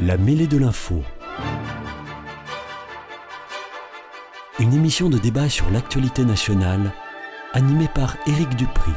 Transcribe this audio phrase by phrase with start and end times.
[0.00, 1.02] La mêlée de l'info.
[4.60, 6.92] Une émission de débat sur l'actualité nationale,
[7.52, 8.92] animée par Éric Dupri.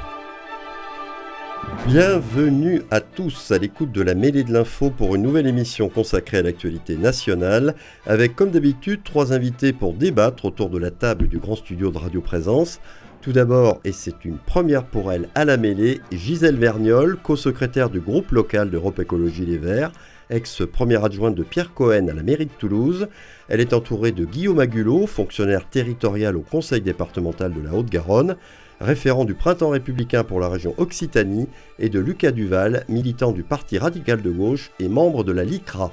[1.87, 6.37] Bienvenue à tous à l'écoute de la mêlée de l'info pour une nouvelle émission consacrée
[6.37, 7.73] à l'actualité nationale,
[8.05, 11.97] avec comme d'habitude trois invités pour débattre autour de la table du grand studio de
[11.97, 12.79] Radio Présence.
[13.23, 17.99] Tout d'abord, et c'est une première pour elle à la mêlée, Gisèle Vergnol, co-secrétaire du
[17.99, 19.91] groupe local d'Europe Écologie Les Verts,
[20.31, 23.07] ex-première adjointe de Pierre Cohen à la mairie de Toulouse.
[23.49, 28.37] Elle est entourée de Guillaume Agulot, fonctionnaire territorial au conseil départemental de la Haute-Garonne,
[28.79, 33.77] référent du Printemps républicain pour la région Occitanie, et de Lucas Duval, militant du Parti
[33.77, 35.91] radical de gauche et membre de la LICRA.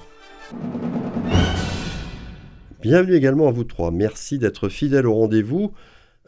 [2.80, 3.90] Bienvenue également à vous trois.
[3.90, 5.72] Merci d'être fidèles au rendez-vous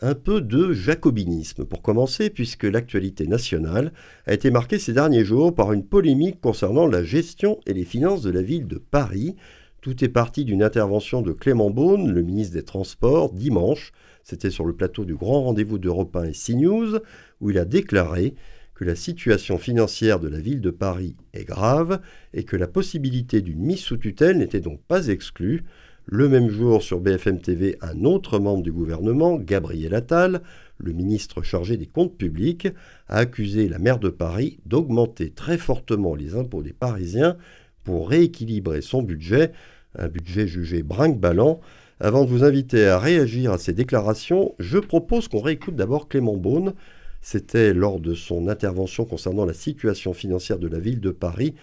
[0.01, 3.93] un peu de jacobinisme pour commencer, puisque l'actualité nationale
[4.27, 8.23] a été marquée ces derniers jours par une polémique concernant la gestion et les finances
[8.23, 9.37] de la ville de Paris.
[9.81, 13.93] Tout est parti d'une intervention de Clément Beaune, le ministre des Transports, dimanche.
[14.25, 16.99] C'était sur le plateau du grand rendez-vous d'Europe 1 et CNews,
[17.41, 18.35] où il a déclaré
[18.75, 22.01] que la situation financière de la ville de Paris est grave
[22.33, 25.65] et que la possibilité d'une mise sous tutelle n'était donc pas exclue.
[26.13, 30.41] Le même jour, sur BFM TV, un autre membre du gouvernement, Gabriel Attal,
[30.79, 32.67] le ministre chargé des comptes publics,
[33.07, 37.37] a accusé la maire de Paris d'augmenter très fortement les impôts des Parisiens
[37.85, 39.53] pour rééquilibrer son budget,
[39.97, 41.61] un budget jugé brinque-ballant.
[42.01, 46.37] Avant de vous inviter à réagir à ces déclarations, je propose qu'on réécoute d'abord Clément
[46.37, 46.75] Beaune.
[47.21, 51.55] C'était lors de son intervention concernant la situation financière de la ville de Paris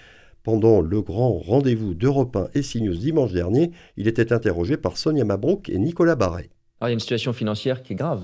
[0.47, 5.25] pendant le grand rendez-vous d'Europe 1 et CNews dimanche dernier, il était interrogé par Sonia
[5.25, 6.49] Mabrouk et Nicolas Barret.
[6.79, 8.23] Il y a une situation financière qui est grave,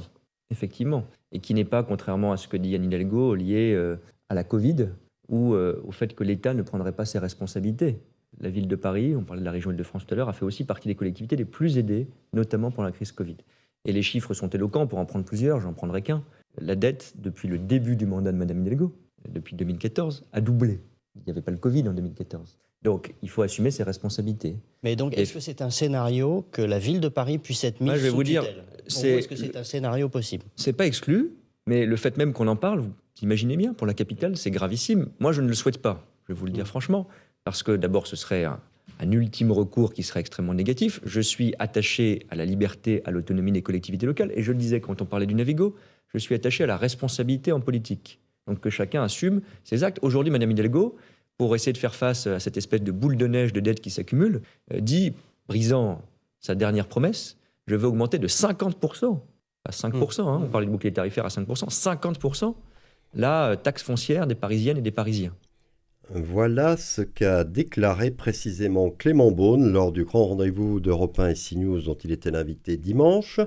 [0.49, 3.97] effectivement, et qui n'est pas, contrairement à ce que dit Anne Hidalgo, liée euh,
[4.29, 4.88] à la Covid
[5.27, 7.99] ou euh, au fait que l'État ne prendrait pas ses responsabilités.
[8.39, 10.45] La ville de Paris, on parlait de la région Île-de-France tout à l'heure, a fait
[10.45, 13.35] aussi partie des collectivités les plus aidées, notamment pendant la crise Covid.
[13.84, 16.23] Et les chiffres sont éloquents, pour en prendre plusieurs, j'en prendrai qu'un.
[16.57, 18.95] La dette, depuis le début du mandat de Mme Hidalgo,
[19.28, 20.79] depuis 2014, a doublé.
[21.16, 22.57] Il n'y avait pas le Covid en 2014.
[22.81, 24.57] Donc, il faut assumer ses responsabilités.
[24.84, 27.88] Mais donc, est-ce que c'est un scénario que la ville de Paris puisse être mise
[27.88, 28.63] Moi, je vais sous vous dire, tutelle
[29.13, 31.31] Ou est-ce que c'est un scénario possible C'est pas exclu,
[31.66, 32.91] mais le fait même qu'on en parle, vous
[33.22, 35.09] imaginez bien, pour la capitale, c'est gravissime.
[35.19, 37.07] Moi, je ne le souhaite pas, je vais vous le dire franchement,
[37.46, 38.59] parce que d'abord, ce serait un,
[39.00, 41.00] un ultime recours qui serait extrêmement négatif.
[41.06, 44.81] Je suis attaché à la liberté, à l'autonomie des collectivités locales, et je le disais
[44.81, 45.75] quand on parlait du Navigo,
[46.13, 48.19] je suis attaché à la responsabilité en politique.
[48.47, 49.99] Donc que chacun assume ses actes.
[50.01, 50.97] Aujourd'hui, Madame Hidalgo,
[51.37, 53.89] pour essayer de faire face à cette espèce de boule de neige de dettes qui
[53.89, 54.41] s'accumule,
[54.73, 55.13] euh, dit,
[55.47, 56.01] brisant
[56.39, 57.37] sa dernière promesse,
[57.67, 59.19] je veux augmenter de 50%,
[59.65, 62.55] à 5%, hein, on parlait de bouclier tarifaire à 5%, 50%
[63.15, 65.33] la euh, taxe foncière des Parisiennes et des Parisiens.
[66.09, 71.81] Voilà ce qu'a déclaré précisément Clément Beaune lors du grand rendez-vous d'Europe 1 et CNews
[71.81, 73.39] dont il était l'invité dimanche.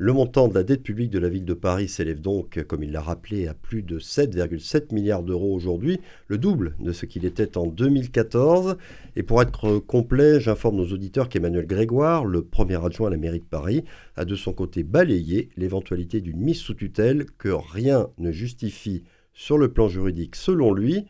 [0.00, 2.92] Le montant de la dette publique de la ville de Paris s'élève donc, comme il
[2.92, 5.98] l'a rappelé, à plus de 7,7 milliards d'euros aujourd'hui,
[6.28, 8.76] le double de ce qu'il était en 2014.
[9.16, 13.40] Et pour être complet, j'informe nos auditeurs qu'Emmanuel Grégoire, le premier adjoint à la mairie
[13.40, 13.82] de Paris,
[14.14, 19.02] a de son côté balayé l'éventualité d'une mise sous tutelle que rien ne justifie
[19.34, 21.06] sur le plan juridique selon lui.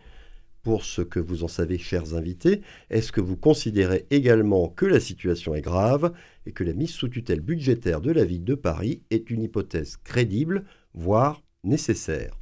[0.62, 5.00] Pour ce que vous en savez, chers invités, est-ce que vous considérez également que la
[5.00, 6.12] situation est grave
[6.46, 9.96] et que la mise sous tutelle budgétaire de la ville de Paris est une hypothèse
[10.04, 10.64] crédible,
[10.94, 12.38] voire nécessaire?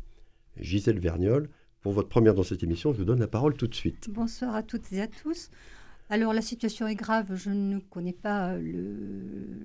[0.59, 1.50] Gisèle Vergnol,
[1.82, 4.09] pour votre première dans cette émission, je vous donne la parole tout de suite.
[4.10, 5.50] Bonsoir à toutes et à tous.
[6.09, 8.97] Alors la situation est grave, je ne connais pas le,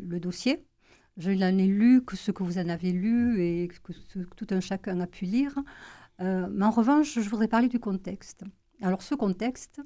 [0.07, 0.63] le dossier.
[1.17, 3.91] Je n'en ai lu que ce que vous en avez lu et que
[4.35, 5.53] tout un chacun a pu lire.
[6.21, 8.43] Euh, mais en revanche, je voudrais parler du contexte.
[8.81, 9.81] Alors ce contexte,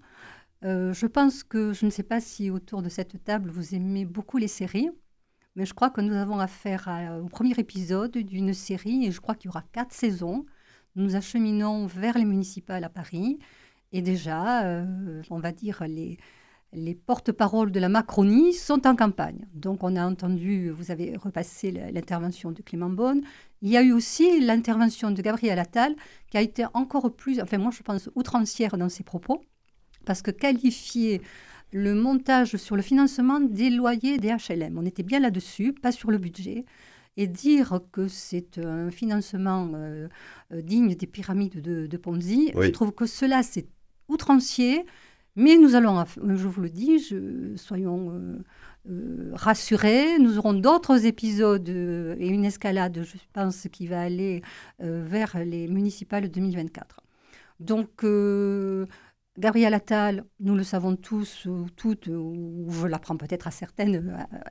[0.64, 4.06] euh, je pense que, je ne sais pas si autour de cette table vous aimez
[4.06, 4.90] beaucoup les séries,
[5.56, 9.22] mais je crois que nous avons affaire à- au premier épisode d'une série et je
[9.22, 10.46] crois qu'il y aura quatre saisons.
[10.96, 13.40] Nous nous acheminons vers les municipales à Paris.
[13.92, 16.18] Et déjà, euh, on va dire, les,
[16.76, 19.46] les porte-paroles de la Macronie sont en campagne.
[19.54, 23.22] Donc on a entendu, vous avez repassé l'intervention de Clément Beaune.
[23.62, 25.96] Il y a eu aussi l'intervention de Gabriel Attal,
[26.30, 29.42] qui a été encore plus, enfin moi je pense, outrancière dans ses propos,
[30.06, 31.22] parce que qualifier
[31.72, 36.12] le montage sur le financement des loyers des HLM, on était bien là-dessus, pas sur
[36.12, 36.66] le budget,
[37.18, 40.08] et dire que c'est un financement euh,
[40.54, 42.68] euh, digne des pyramides de, de Ponzi, Oui.
[42.68, 43.68] je trouve que cela c'est
[44.10, 44.86] outrancier,
[45.36, 47.14] mais nous allons, je vous le dis,
[47.58, 48.38] soyons euh,
[48.90, 54.42] euh, rassurés, nous aurons d'autres épisodes euh, et une escalade, je pense, qui va aller
[54.80, 57.02] vers les municipales 2024.
[57.60, 58.06] Donc,
[59.38, 63.52] Gabriel Attal, nous le savons tous ou toutes, ou je l'apprends peut-être à,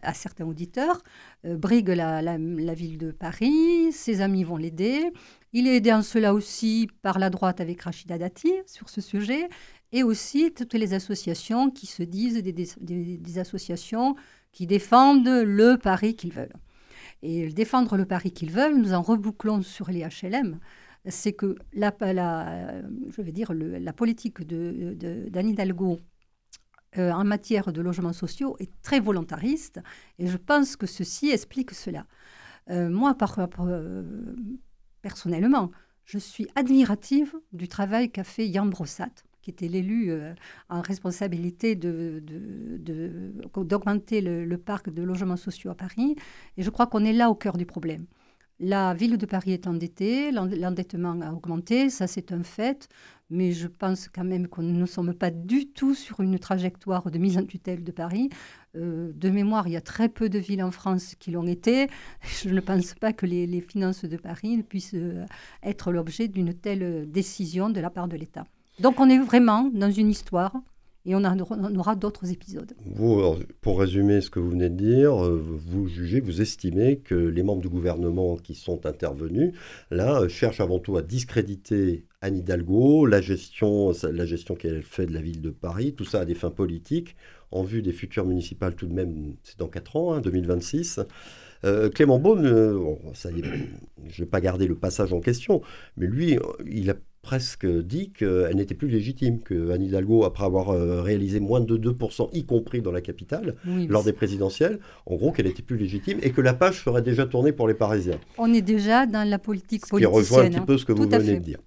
[0.03, 1.03] à, certains auditeurs,
[1.45, 2.37] brigue la,
[2.75, 5.11] ville de Paris, ses amis vont l'aider.
[5.55, 9.49] Il est aidé en cela aussi par la droite avec Rachida Dati sur ce sujet,
[9.93, 14.17] et aussi toutes les associations qui se disent des, associations
[14.53, 16.53] qui défendent le Paris qu'ils veulent.
[17.23, 20.59] Et défendre le Paris qu'ils veulent, nous en rebouclons sur les HLM
[21.07, 21.93] c'est que la,
[23.93, 25.99] politique d'Anne Hidalgo
[26.97, 29.81] euh, en matière de logements sociaux est très volontariste
[30.19, 32.07] et je pense que ceci explique cela.
[32.71, 34.03] Euh, moi, par, euh,
[35.05, 35.71] personnellement,
[36.07, 39.11] je suis admirative du travail qu'a fait Yann Brossat,
[39.43, 40.11] qui était l'élu
[40.71, 41.77] en responsabilité
[43.55, 46.17] d'augmenter le, parc de logements sociaux à Paris.
[46.57, 48.07] Et je crois qu'on est là au cœur du problème.
[48.61, 52.89] La ville de Paris est endettée, l'endettement a augmenté, ça c'est un fait,
[53.29, 57.19] mais je pense quand même qu'on ne sommes pas du tout sur une trajectoire de
[57.19, 58.31] mise en tutelle de Paris.
[58.77, 61.89] Euh, de mémoire, il y a très peu de villes en France qui l'ont été.
[62.43, 65.27] Je ne pense pas que les, finances de Paris puissent euh,
[65.65, 68.47] être l'objet d'une telle décision de la part de l'État.
[68.79, 70.55] Donc on est vraiment dans une histoire
[71.07, 71.23] et on,
[71.77, 72.73] aura d'autres épisodes.
[73.61, 77.43] Pour résumer ce que vous venez de dire, euh, vous jugez, vous estimez que les
[77.43, 79.53] membres du gouvernement qui sont intervenus,
[79.91, 85.05] là, euh, cherchent avant tout à discréditer Anne Hidalgo, la gestion, la gestion qu'elle fait
[85.05, 87.17] de la ville de Paris, tout ça à des fins politiques,
[87.51, 90.99] en vue des futures municipales tout de même, c'est dans 4 ans, 2026.
[90.99, 91.07] Hein,
[91.65, 95.61] euh, Clément Beaune, je ne vais pas garder le passage en question,
[95.99, 100.71] mais lui, il a presque dit qu'elle n'était plus légitime, que Anne Hidalgo, après avoir
[100.71, 103.57] euh, réalisé moins de 2%, y compris dans la capitale,
[103.89, 107.27] lors des présidentielles, en gros qu'elle n'était plus légitime et que la page serait déjà
[107.27, 108.21] tournée pour les Parisiens.
[108.39, 110.13] On est déjà dans la politique politicienne.
[110.13, 111.59] Qui rejoint un petit peu ce que vous venez de dire.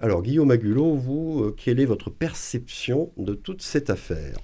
[0.00, 4.38] Alors Guillaume Agulot, vous, euh, quelle est votre perception de toute cette affaire?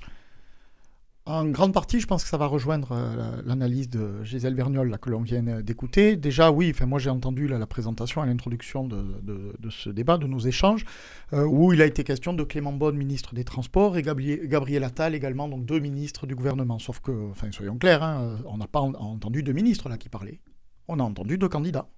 [1.30, 5.10] En grande partie, je pense que ça va rejoindre euh, l'analyse de Gisèle Vergnol que
[5.10, 6.16] l'on vient d'écouter.
[6.16, 10.84] Déjà, oui, moi j'ai entendu la présentation et l'introduction de, ce débat, de nos échanges,
[11.32, 15.14] euh, où il a été question de Clément Beaune, ministre des Transports, et Gabriel, Attal
[15.14, 16.78] également, donc deux ministres du gouvernement.
[16.78, 20.40] Sauf que, enfin, soyons clairs, hein, on n'a pas entendu deux ministres là qui parlaient.
[20.88, 21.88] On a entendu deux candidats.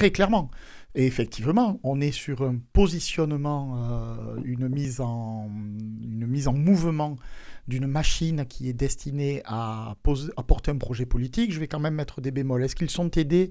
[0.00, 0.50] Très clairement.
[0.94, 7.16] Et effectivement, on est sur un positionnement, euh, une, mise en, une mise en mouvement
[7.68, 9.96] d'une machine qui est destinée à,
[10.46, 11.52] porter un projet politique.
[11.52, 12.64] Je vais quand même mettre des bémols.
[12.64, 13.50] Est-ce qu'ils sont aidés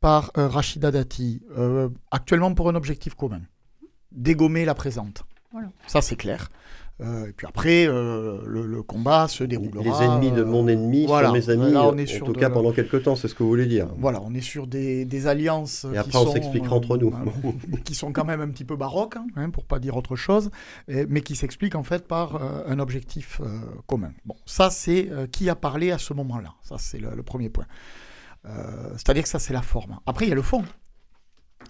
[0.00, 1.40] par euh, Rachida Dati?
[1.56, 3.42] Euh, Actuellement pour un objectif commun.
[4.10, 5.24] Dégommer la présente.
[5.86, 6.48] Ça, c'est clair.
[7.02, 9.84] Euh, et puis après, euh, le, combat se déroulera.
[9.84, 13.02] Les ennemis de mon ennemi sont mes amis, on est en tout cas pendant quelques
[13.02, 13.88] temps, c'est ce que vous voulez dire.
[13.98, 15.86] Voilà, on est sur des, alliances.
[15.92, 17.12] Et après, on s'expliquera entre nous.
[17.84, 20.50] qui sont quand même un petit peu baroques, hein, hein, pour pas dire autre chose,
[20.88, 23.40] mais qui s'expliquent en fait par euh, un objectif
[23.86, 24.12] commun.
[24.24, 26.54] Bon, ça, c'est qui a parlé à ce moment-là.
[26.62, 27.66] Ça, c'est le, le, premier point.
[28.96, 29.98] C'est-à-dire que ça, c'est la forme.
[30.06, 30.64] Après, il y a le fond.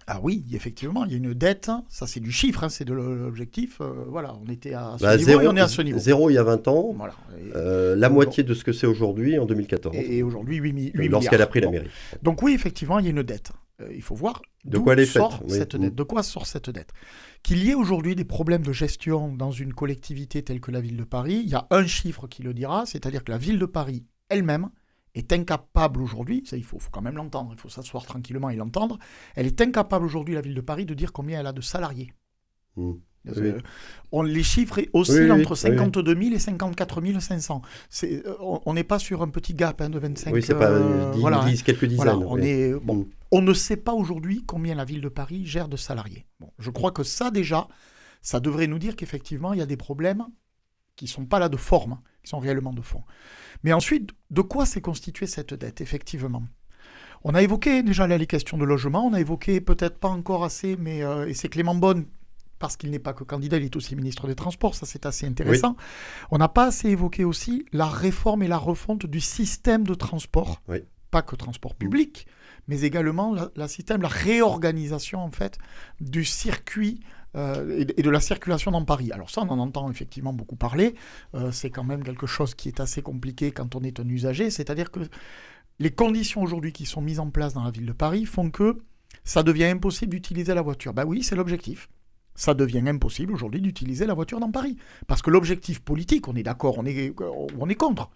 [0.07, 2.95] Ah oui, effectivement, il y a une dette, ça c'est du chiffre, hein, c'est de
[2.95, 3.81] l'objectif.
[3.81, 5.99] Euh, voilà, on était à ce bah, niveau et on est à ce niveau.
[5.99, 7.15] Zéro il y a 20 ans, voilà.
[7.55, 9.97] Euh, la moitié de ce que c'est aujourd'hui en 2014.
[9.97, 11.11] Et, aujourd'hui 8, 8 milliards.
[11.11, 11.89] Lorsqu'elle a pris la mairie.
[12.23, 13.53] Donc oui, effectivement, il y a une dette.
[13.81, 15.95] Euh, il faut voir de quoi elle cette dette.
[15.95, 16.93] De quoi sort cette dette?
[17.43, 20.97] Qu'il y ait aujourd'hui des problèmes de gestion dans une collectivité telle que la ville
[20.97, 23.67] de Paris, il y a un chiffre qui le dira, c'est-à-dire que la ville de
[23.67, 24.71] Paris elle-même
[25.18, 28.56] est incapable aujourd'hui, ça il faut, faut quand même l'entendre, il faut s'asseoir tranquillement et
[28.56, 28.99] l'entendre,
[29.35, 32.12] elle est incapable aujourd'hui, la ville de Paris, de dire combien elle a de salariés.
[32.76, 32.92] Mmh.
[33.37, 33.61] Euh,
[34.12, 37.62] on, les chiffres oscillent entre 52 000 et 54 500.
[38.04, 41.12] Euh, on n'est pas sur un petit gap hein, de 25 Oui, c'est pas euh,
[41.16, 42.23] voilà, quelques dizaines.
[42.25, 43.06] on, est, bon, mmh.
[43.32, 46.26] on ne sait pas aujourd'hui combien la ville de Paris gère de salariés.
[46.40, 47.66] Bon, je crois que ça, déjà,
[48.23, 50.25] ça devrait nous dire qu'effectivement, il y a des problèmes
[50.94, 53.02] qui ne sont pas là de forme, hein, qui sont réellement de fond.
[53.62, 56.42] Mais ensuite, de quoi s'est constituée cette dette, effectivement?
[57.23, 60.76] On a évoqué déjà les questions de logement, on a évoqué peut-être pas encore assez,
[60.76, 62.04] mais euh, et c'est Clément Bonne,
[62.59, 65.25] parce qu'il n'est pas que candidat, il est aussi ministre des Transports, ça c'est assez
[65.26, 65.76] intéressant.
[66.33, 70.62] On n'a pas assez évoqué aussi la réforme et la refonte du système de transport,
[71.12, 72.26] pas que transport public,
[72.66, 75.59] mais également la, système, la réorganisation en fait
[76.00, 77.00] du circuit
[77.37, 79.12] euh, et, de la circulation dans Paris.
[79.12, 80.95] Alors ça, on en entend effectivement beaucoup parler.
[81.35, 84.50] Euh, c'est quand même quelque chose qui est assez compliqué quand on est un usager.
[84.50, 85.00] C'est-à-dire que
[85.78, 88.78] les conditions aujourd'hui qui sont mises en place dans la ville de Paris font que
[89.25, 90.95] ça devient impossible d'utiliser la voiture.
[90.95, 91.88] Ben oui, c'est l'objectif.
[92.35, 94.76] Ça devient impossible aujourd'hui d'utiliser la voiture dans Paris.
[95.07, 97.14] Parce que l'objectif politique, on est d'accord, on est,
[97.59, 98.11] on est contre,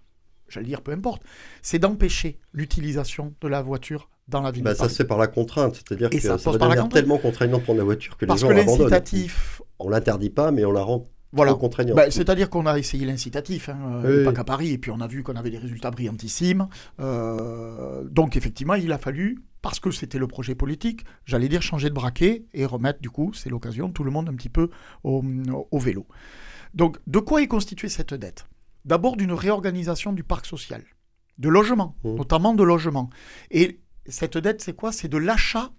[0.49, 1.23] j'allais dire peu importe,
[1.62, 4.63] c'est d'empêcher l'utilisation de la voiture dans la ville.
[4.63, 7.75] Bah, ça se fait par la contrainte, c'est-à-dire que ça, ça devenir tellement contraignant pour
[7.75, 9.61] la voiture que Parce les gens que l'incitatif...
[9.79, 11.55] On l'interdit pas, mais on la rend Voilà.
[11.55, 11.95] contraignant.
[11.95, 15.01] Bah, C'est-à-dire qu'on a essayé l'incitatif, hein, Oui, et pas qu'à Paris, et puis on
[15.01, 16.69] a vu qu'on avait des résultats brillantissimes.
[17.21, 21.89] Euh, donc effectivement, il a fallu, parce que c'était le projet politique, j'allais dire changer
[21.89, 24.71] de braquet et remettre, du coup, c'est l'occasion, tout le monde un petit peu
[25.05, 25.23] au,
[25.71, 26.07] au vélo.
[26.75, 28.47] Donc de quoi est constituée cette dette?
[28.85, 30.83] D'abord d'une réorganisation du parc social,
[31.39, 32.15] de logement, Mmh.
[32.17, 33.11] notamment de logement.
[33.51, 34.92] Et cette dette, c'est quoi?
[34.92, 35.71] C'est de l'achat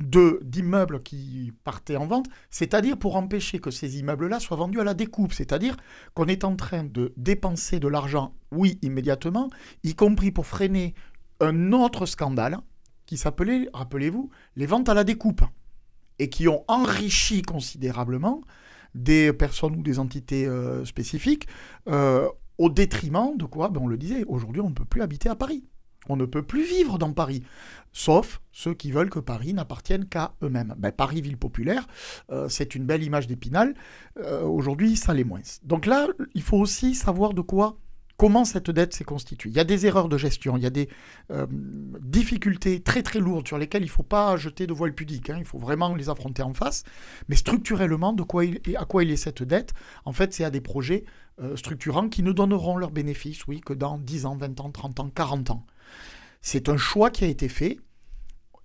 [0.00, 4.94] d'immeubles qui partaient en vente, c'est-à-dire pour empêcher que ces immeubles-là soient vendus à la
[4.94, 5.76] découpe, c'est-à-dire
[6.14, 9.50] qu'on est en train de dépenser de l'argent, oui, immédiatement,
[9.84, 10.94] y compris pour freiner
[11.40, 12.58] un autre scandale
[13.04, 15.42] qui s'appelait, rappelez-vous, les ventes à la découpe,
[16.18, 18.40] et qui ont enrichi considérablement
[18.94, 21.46] des personnes ou des entités euh, spécifiques,
[21.88, 22.26] euh,
[22.58, 23.68] au détriment de quoi?
[23.68, 25.64] Ben, On le disait, aujourd'hui on ne peut plus habiter à Paris.
[26.08, 27.42] On ne peut plus vivre dans Paris,
[27.92, 30.74] sauf ceux qui veulent que Paris n'appartienne qu'à eux-mêmes.
[30.78, 31.86] Ben, Paris, ville populaire,
[32.30, 33.74] euh, c'est une belle image d'épinal.
[34.18, 35.42] Euh, Aujourd'hui, ça l'est moins.
[35.62, 37.76] Donc là, il faut aussi savoir de quoi,
[38.16, 39.50] comment cette dette s'est constituée.
[39.50, 40.88] Il y a des erreurs de gestion, il y a des
[41.30, 41.46] euh,
[42.00, 45.30] difficultés très très lourdes sur lesquelles il ne faut pas jeter de voile pudique.
[45.30, 45.36] hein.
[45.38, 46.82] il faut vraiment les affronter en face.
[47.28, 48.44] Mais structurellement, de quoi
[48.76, 49.74] à quoi il est cette dette?
[50.04, 51.04] En fait, c'est à des projets
[51.56, 55.10] structurants qui ne donneront leurs bénéfices, oui, que dans 10 ans, 20 ans, 30 ans,
[55.14, 55.66] 40 ans.
[56.40, 57.78] C'est un choix qui a été fait.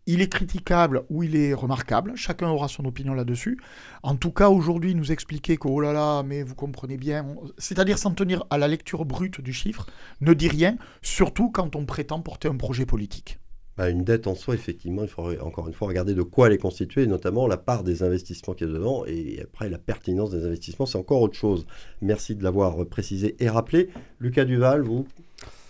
[0.08, 2.14] Il est critiquable ou il est remarquable.
[2.16, 3.60] Chacun aura son opinion là-dessus.
[4.04, 7.26] En tout cas, aujourd'hui, nous expliquer que, oh là là, mais vous comprenez bien,
[7.58, 9.88] c'est-à-dire s'en tenir à la lecture brute du chiffre,
[10.22, 13.40] ne dit rien, surtout quand on prétend porter un projet politique.
[13.78, 16.48] Bah, une dette en soi, effectivement, il faut re- encore une fois regarder de quoi
[16.48, 19.80] elle est constituée, notamment la part des investissements qu'il y a dedans, et après la
[19.80, 21.66] pertinence des investissements, c'est encore autre chose.
[22.02, 23.90] Merci de l'avoir précisé et rappelé.
[24.20, 25.08] Lucas Duval, vous,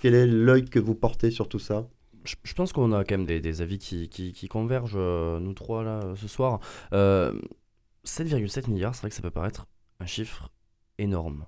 [0.02, 1.88] quel est l'œil que vous portez sur tout ça?
[2.26, 5.40] Je, je pense qu'on a quand même des, des avis qui, qui- qui convergent, euh,
[5.40, 6.60] nous trois, là, ce soir.
[6.94, 7.34] Euh,
[8.06, 9.68] 7,7 milliards, c'est vrai que ça peut paraître
[10.00, 10.52] un chiffre
[10.98, 11.46] énorme.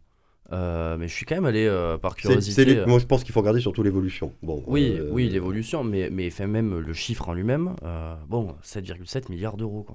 [0.54, 2.64] Euh, mais je suis quand même allé euh, par curiosité.
[2.64, 4.32] les- euh, Moi, je pense qu'il faut regarder surtout l'évolution.
[4.42, 8.56] Bon, Oui, euh, oui, l'évolution, mais, mais fait même le chiffre en lui-même, euh, bon,
[8.64, 9.86] 7,7 milliards d'euros.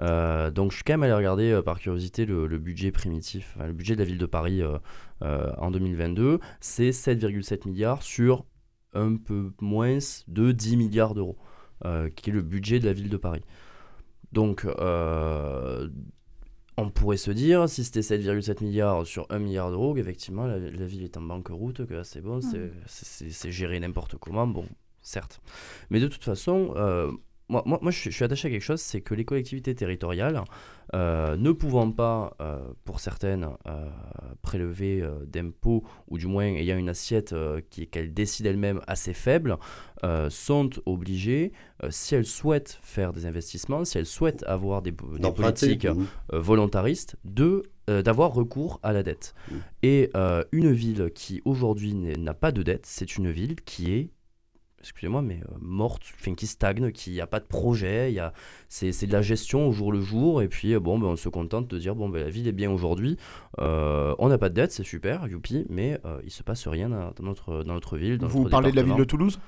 [0.00, 3.52] Euh, donc je suis quand même allé regarder euh, par curiosité le, le budget primitif,
[3.56, 4.78] enfin, le budget de la ville de Paris euh,
[5.20, 8.46] euh, en 2022, c'est 7,7 milliards sur
[8.92, 11.36] un peu moins de 10 milliards d'euros,
[11.84, 13.42] euh, qui est le budget de la ville de Paris.
[14.32, 15.88] Donc, euh,
[16.76, 20.86] on pourrait se dire, si c'était 7,7 milliards sur 1 milliard d'euros, qu'effectivement la, la
[20.86, 22.40] ville est en banqueroute, que c'est bon,
[22.86, 24.66] c'est géré n'importe comment, bon,
[25.02, 25.40] certes.
[25.90, 27.12] Mais de toute façon, euh,
[27.52, 29.74] moi, moi, moi je, suis, je suis attaché à quelque chose, c'est que les collectivités
[29.74, 30.42] territoriales,
[30.94, 33.88] euh, ne pouvant pas, euh, pour certaines, euh,
[34.42, 34.94] prélever
[35.26, 37.34] d'impôts, ou du moins ayant une assiette
[37.70, 39.56] qui- qu'elles décident elles-mêmes assez faible,
[40.30, 41.52] sont obligées,
[41.90, 46.06] si elles souhaitent faire des investissements, si elles souhaitent avoir des, des politiques Mhm.
[46.32, 49.34] euh, volontariste de d'avoir recours à la dette.
[49.50, 49.54] Mm.
[49.82, 50.10] Et
[50.52, 54.10] une ville qui aujourd'hui n'a pas de dette, c'est une ville qui est
[54.82, 58.32] excusez-moi, mais euh, morte, enfin, qui stagne, qui n'a pas de projet, il y a,
[58.68, 61.16] c'est, c'est de la gestion au jour le jour, et puis euh, bon, ben, on
[61.16, 63.16] se contente de dire, bon, ben, la ville est bien aujourd'hui,
[63.60, 66.88] euh, on n'a pas de dette, c'est super, youpi, mais euh, il se passe rien
[66.88, 68.18] dans, notre, dans notre ville.
[68.18, 69.04] Dans Vous notre parlez de la ville de.
[69.04, 69.38] Toulouse?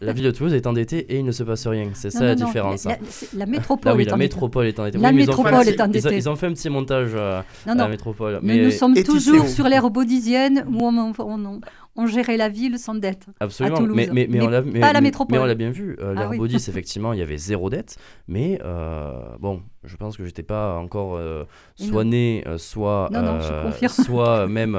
[0.00, 2.24] La ville de Toulouse est endettée et il ne se passe rien, c'est Non, ça
[2.26, 2.84] la non, différence.
[2.84, 4.24] La, la- c'est- la métropole Ah oui, est la endettée.
[4.26, 4.98] métropole est endettée.
[4.98, 6.16] La Oui, mais ils ont fait un métropole petit- est ils ont- endettée.
[6.18, 8.38] Ils ont, fait un petit montage euh, Non, à la métropole.
[8.42, 11.60] Mais, Mais nous sommes toujours sur l'ère baudizienne où on, on, on-
[11.98, 13.26] on gérait la ville sans dette.
[13.40, 13.94] Absolument, Toulouse.
[13.96, 15.36] mais, mais, mais, Mais on l'a pas à la métropole.
[15.36, 15.96] mais on l'a bien vu.
[16.00, 16.38] Euh, Ah oui.
[16.54, 21.16] Effectivement, il y avait zéro dette, mais euh, bon, je pense que j'étais pas encore
[21.16, 21.44] euh,
[21.76, 22.10] soit non.
[22.10, 23.38] né, euh, soit, Non, non,
[23.88, 24.78] soit même,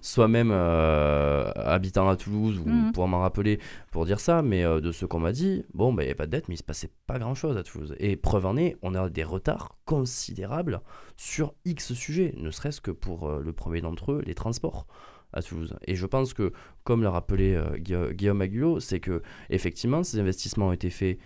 [0.00, 2.92] soit même habitant à Toulouse, ou Mhm.
[2.92, 3.58] pouvoir m'en rappeler
[3.90, 6.26] pour dire ça, mais de ce qu'on m'a dit, bon, bah, il n'y avait pas
[6.26, 7.94] de dette, mais il se passait pas grand chose à Toulouse.
[7.98, 10.80] Et preuve en est, on a des retards considérables
[11.16, 14.86] sur X sujets, ne serait-ce que pour le premier d'entre eux, les transports
[15.32, 15.74] à Toulouse.
[15.86, 16.52] Et je pense que,
[16.84, 21.18] comme l'a rappelé euh, Guilla- Guillaume Aguillot, c'est que effectivement ces investissements ont été faits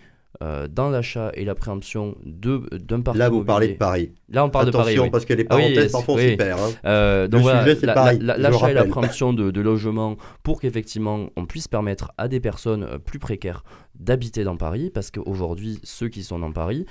[0.43, 3.73] euh, dans l'achat et la préemption d'un parc Là, vous parlez de.
[3.77, 4.11] Paris.
[4.27, 4.99] Là, on parle Attention, de Paris.
[5.05, 5.09] oui.
[5.09, 6.29] parce que les Ah oui, parenthèses, parfois, on oui.
[6.31, 6.59] s'y perd.
[6.59, 6.69] hein.
[6.85, 9.61] Euh, donc Le voilà, sujet, c'est la- Paris, la- l'achat et la préemption de, de
[9.61, 13.63] logements pour qu'effectivement on puisse permettre à des personnes plus précaires
[13.95, 16.85] d'habiter dans Paris, parce qu'aujourd'hui, ceux qui sont dans Paris,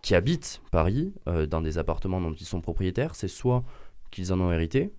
[0.00, 3.64] qui habitent Paris, euh, dans des appartements dont ils sont propriétaires, c'est soit
[4.12, 4.92] qu'ils en ont hérité,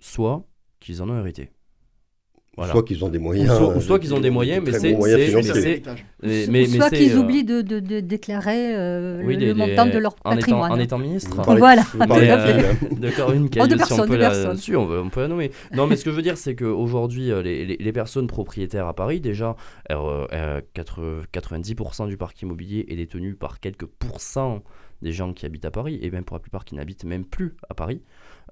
[0.00, 0.46] soit
[0.82, 1.50] qu'ils en ont hérité.
[2.54, 2.72] Voilà.
[2.74, 3.50] Soit qu'ils ont des moyens.
[3.74, 4.92] Ou soit- qu'ils ont des moyens, de mais c'est-.
[6.50, 9.96] Mais- soit qu'ils euh, oublient de, de- de déclarer euh, oui, le, les- montant de
[9.96, 10.72] leur en étant, patrimoine.
[10.72, 11.34] en étant ministre.
[11.34, 11.80] Vous Voilà.
[11.94, 14.76] vous parlez euh, de Corinne Oh, de dit si on peut de la- personnes.
[14.76, 15.50] on, veut- on peut la nommer.
[15.74, 18.86] Non, mais ce que je veux dire, c'est qu'aujourd'hui, euh, les, les, les personnes propriétaires
[18.86, 19.56] à Paris, déjà,
[19.90, 24.62] euh, euh, 80 90% du parc immobilier est détenu par quelques pourcents
[25.00, 27.56] des gens qui habitent à Paris, et même pour la plupart qui n'habitent même plus
[27.70, 28.02] à Paris.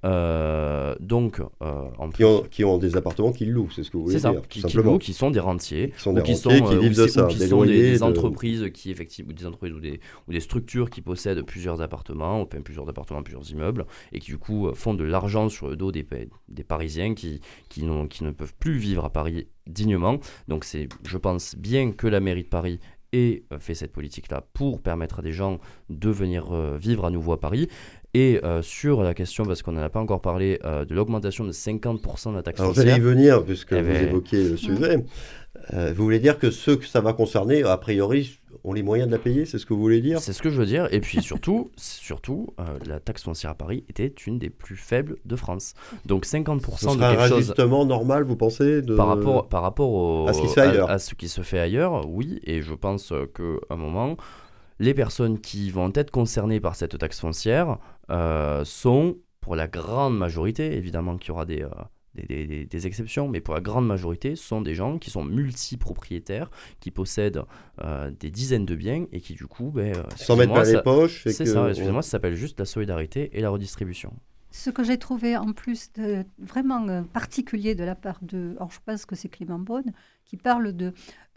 [0.05, 3.97] Euh, donc, euh, en qui, ont, qui, ont, des appartements qu'ils louent, c'est ce que
[3.97, 4.31] vous voulez dire.
[4.31, 6.49] C'est ça, qui, qui, louent, qui sont des rentiers, qui sont des, ou qui, sont,
[6.51, 8.03] qui vivent de ça, ou qui des, sont des, de...
[8.03, 12.41] entreprises qui effectivement, ou des entreprises ou des, ou des structures qui possèdent plusieurs appartements,
[12.41, 15.93] ou plusieurs appartements, plusieurs immeubles, et qui du coup font de l'argent sur le dos
[15.93, 16.07] des,
[16.49, 20.19] des Parisiens qui, qui, qui ne peuvent plus vivre à Paris dignement.
[20.49, 22.81] Donc c'est, je pense bien que la mairie de Paris
[23.13, 27.33] ait fait cette politique-là pour permettre à des gens de venir euh, vivre à nouveau
[27.33, 27.69] à Paris.
[28.13, 31.45] Et euh, sur la question, parce qu'on n'en a pas encore parlé, euh, de l'augmentation
[31.45, 32.87] de 50% de la taxe Alors foncière.
[32.89, 35.05] j'allais y venir, puisque Eh vous ben- évoquez le sujet.
[35.75, 39.09] Euh, vous voulez dire que ceux que ça va concerner, a priori, ont les moyens
[39.09, 40.19] de la payer C'est ce que vous voulez dire?
[40.21, 40.89] C'est ce que je veux dire.
[40.93, 45.17] Et puis surtout, surtout euh, la taxe foncière à Paris était une des plus faibles
[45.25, 45.75] de France.
[46.07, 47.55] Donc 50% Ce de un chose
[47.87, 48.97] normal, vous pensez de...
[48.97, 50.91] par rapport, par rapport au- à ce qui se fait ailleurs?
[50.91, 52.41] à ce qui se fait ailleurs, oui.
[52.45, 53.43] Et je pense qu'à
[53.75, 54.17] un moment,
[54.81, 57.79] les personnes qui vont être concernées par cette taxe foncière
[58.11, 61.69] euh, sont, pour la grande majorité, évidemment qu'il y aura des, euh,
[62.15, 66.91] des, des- exceptions, mais pour la grande majorité, sont des gens qui sont multipropriétaires, qui
[66.91, 67.43] possèdent
[67.85, 70.73] euh, des dizaines de biens et qui du coup, ben, Sans mettre excusez-moi, plein les
[70.73, 71.23] ça- poches.
[71.27, 74.13] c'est que- ça, excusez-moi, ça s'appelle juste la solidarité et la redistribution.
[74.53, 78.81] Ce que j'ai trouvé en plus de, vraiment particulier de la part de, alors je
[78.85, 79.93] pense que c'est Clément Beaune,
[80.31, 80.89] qui parle de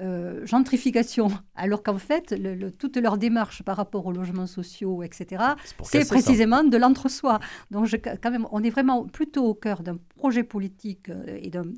[0.02, 1.28] euh, gentrification,
[1.64, 5.44] alors qu'en fait, le- le- toute leur démarche par rapport aux logements sociaux, etc.,
[5.84, 6.14] c'est ça.
[6.16, 7.40] précisément de l'entre-soi.
[7.72, 11.50] Donc, je- quand même, on est vraiment plutôt au cœur d'un projet politique euh, et
[11.50, 11.72] d'un-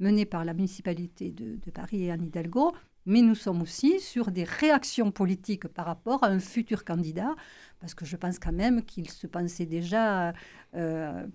[0.00, 2.72] mené par la municipalité de, de Paris et Anne Hidalgo,
[3.06, 7.34] mais nous sommes aussi sur des réactions politiques par rapport à un futur candidat,
[7.80, 10.32] parce que je pense quand même qu'il se pensait déjà
[10.74, 11.26] euh,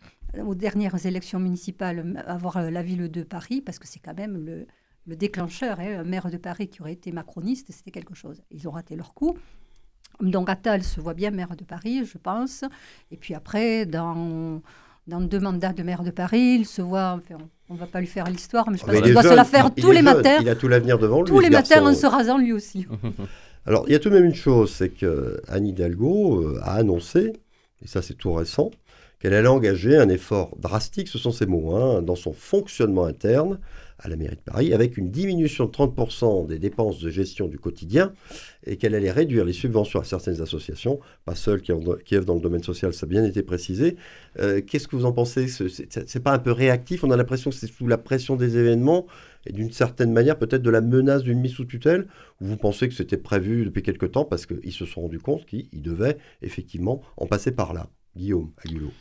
[0.42, 4.38] aux dernières élections municipales avoir euh, la ville de Paris, parce que c'est quand même
[4.46, 4.66] le,
[5.06, 5.80] le déclencheur.
[5.80, 6.00] hein.
[6.00, 8.42] Un maire de Paris qui aurait été macroniste, c'était quelque chose.
[8.52, 9.38] Ils ont raté leur coup.
[10.22, 12.64] Donc Attal se voit bien maire de Paris, je pense.
[13.12, 14.62] Et puis après, dans,
[15.08, 18.00] dans deux mandats de maire de Paris, il se voit, enfin, on ne va pas
[18.00, 19.98] lui faire l'histoire, mais je Ah, pense qu'il doit se la faire il tous les
[19.98, 20.38] jeune, matins.
[20.42, 21.26] Il a tout l'avenir devant lui.
[21.30, 22.86] Tous les matins en se rasant lui aussi.
[23.66, 26.74] Alors, il y a tout de même une chose, c'est que Anne Hidalgo euh, a
[26.76, 27.34] annoncé,
[27.82, 28.72] et ça c'est tout récent,
[29.24, 33.58] qu'elle allait engager un effort drastique, ce sont ses mots, hein, dans son fonctionnement interne
[34.00, 37.58] à la mairie de Paris, avec une diminution de 30% des dépenses de gestion du
[37.58, 38.12] quotidien,
[38.66, 42.64] et qu'elle allait réduire les subventions à certaines associations, pas seules qui, dans le domaine
[42.64, 43.96] social, ça a bien été précisé.
[44.40, 45.48] Euh, Qu'est-ce que vous en pensez?
[45.48, 47.06] Ce- C'est pas un peu réactif?
[47.06, 49.06] On a l'impression que c'est sous la pression des événements,
[49.46, 52.08] et d'une certaine manière peut-être de la menace d'une mise sous tutelle?
[52.42, 55.46] Ou vous pensez que c'était prévu depuis quelque temps parce qu'ils se sont rendus compte
[55.46, 57.90] qu'ils devaient effectivement en passer par là?
[58.16, 58.92] Guillaume Aguilot.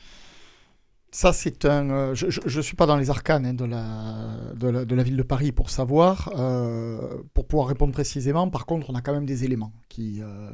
[1.15, 1.91] Ça, c'est un.
[1.91, 5.03] euh, je ne suis pas dans les arcanes hein, de, la, de, la, de la
[5.03, 8.49] ville de Paris pour savoir, euh, pour pouvoir répondre précisément.
[8.49, 10.49] Par contre, on a quand même des éléments qui, euh,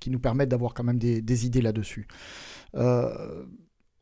[0.00, 2.06] qui nous permettent d'avoir quand même des, des idées là-dessus.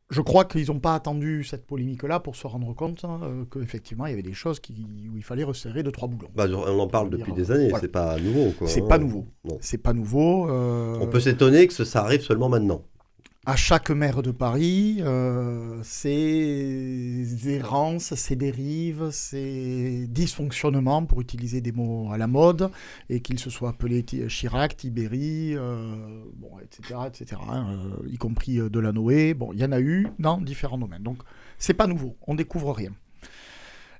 [0.09, 4.09] Je crois qu'ils n'ont pas attendu cette polémique-là pour se rendre compte hein, qu'effectivement, il
[4.09, 6.29] y avait des choses qui, où il fallait resserrer deux, trois boulons.
[6.35, 7.81] Bah, on en parle depuis des années, voilà.
[7.81, 8.53] c'est pas nouveau.
[8.67, 8.87] C'est hein.
[8.89, 9.25] pas nouveau.
[9.61, 10.49] C'est pas nouveau.
[10.51, 12.83] On peut s'étonner que ça arrive seulement maintenant.
[13.45, 21.73] À chaque maire de Paris, euh, ces errances, ces dérives, ces dysfonctionnements, pour utiliser des
[21.73, 22.71] mots à la mode,
[23.09, 27.67] et qu'ils se soient appelés Ti- Chirac, Tibéri, euh, bon, etc., etc., hein,
[28.01, 29.33] euh, y compris euh, Delanoë.
[29.33, 31.03] Bon, il y en a eu dans différents domaines.
[31.03, 31.17] Donc,
[31.57, 32.91] c'est pas nouveau, on découvre rien.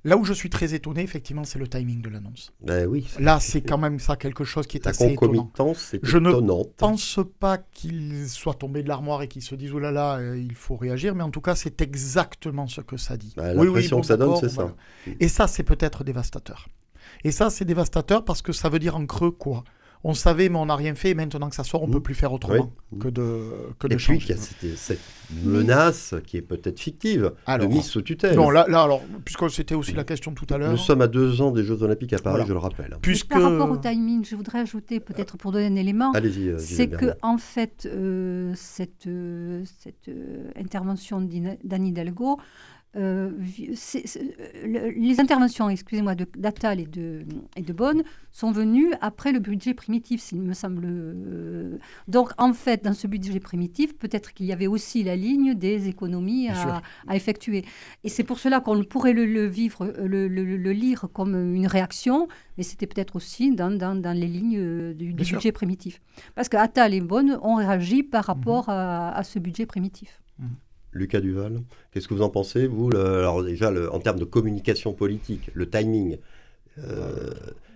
[0.05, 2.51] Là où je suis très étonné, effectivement, c'est le timing de l'annonce.
[2.61, 3.07] Ben oui.
[3.19, 5.49] Là, c'est quand même ça quelque chose qui est La assez étonnant.
[6.01, 6.65] Je ne étonnant.
[6.77, 10.37] pense pas qu'il soit tombé de l'armoire et qu'il se dise oh là là, euh,
[10.37, 13.33] il faut réagir, mais en tout cas, c'est exactement ce que ça dit.
[13.37, 14.55] L'impression que ça donne, c'est ça.
[14.55, 14.75] voilà.
[15.21, 16.67] Et ça, c'est peut-être dévastateur.
[17.23, 19.63] Et ça, c'est dévastateur parce que ça veut dire en creux quoi?
[20.05, 22.01] On savait, mais on n'a rien fait, et maintenant que ça sort, on ne peut
[22.01, 22.99] plus faire autrement Oui.
[22.99, 23.39] que de,
[23.79, 24.19] que de Et puis changer.
[24.19, 24.99] qu'il y a cette, cette
[25.43, 28.35] menace qui est peut-être fictive Alors, de mise sous tutelle.
[28.35, 30.71] Non, là, là, alors, puisque c'était aussi la question tout à l'heure.
[30.71, 32.45] Nous sommes à deux ans des Jeux Olympiques à Paris, Voilà.
[32.47, 32.97] je le rappelle.
[33.01, 33.29] Puisque...
[33.29, 36.49] Par rapport au timing, je voudrais ajouter, peut-être pour donner un élément, Allez-y.
[36.49, 42.37] euh, c'est que en fait, euh, cette, euh, cette euh, intervention d'Anne Hidalgo,
[42.95, 47.25] euh, euh, le- les interventions, excusez-moi, de- d'Attal et de,
[47.55, 50.83] et de Bonne sont venues après le budget primitif, s'il me semble.
[50.85, 51.77] euh.
[52.07, 55.87] Donc, en fait, dans ce budget primitif, peut-être qu'il y avait aussi la ligne des
[55.87, 57.65] économies à, à effectuer.
[58.03, 60.27] Et c'est pour cela qu'on pourrait le, le vivre, le,
[60.71, 62.27] lire comme une réaction,
[62.57, 65.37] mais c'était peut-être aussi dans, dans- dans les lignes du, du Bien sûr.
[65.37, 65.99] budget primitif.
[66.35, 70.21] Parce que Attal et Bonne ont réagi par rapport à, à ce budget primitif.
[70.93, 74.25] Lucas Duval, qu'est-ce que vous en pensez, vous le- Alors déjà, le- en termes de
[74.25, 76.17] communication politique, le timing,
[76.79, 77.29] euh,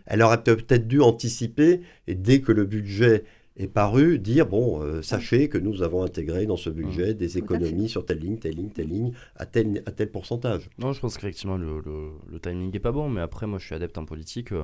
[0.06, 3.24] elle aurait peut- peut-être dû anticiper, et dès que le budget
[3.58, 7.38] est paru dire bon, euh, sachez que nous avons intégré dans ce budget des Tout
[7.40, 10.70] à économies sur telle ligne, telle ligne, telle ligne, à tel, à tel pourcentage.
[10.78, 13.66] Non, je pense qu'effectivement, le, le- le timing n'est pas bon, mais après, moi, je
[13.66, 14.64] suis adepte en politique euh,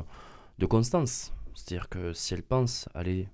[0.59, 1.33] de constance.
[1.55, 3.27] C'est-à-dire que si elle pense aller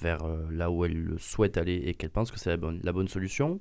[0.00, 2.92] vers là où elle le souhaite aller et qu'elle pense que c'est la bonne, la
[2.92, 3.60] bonne solution,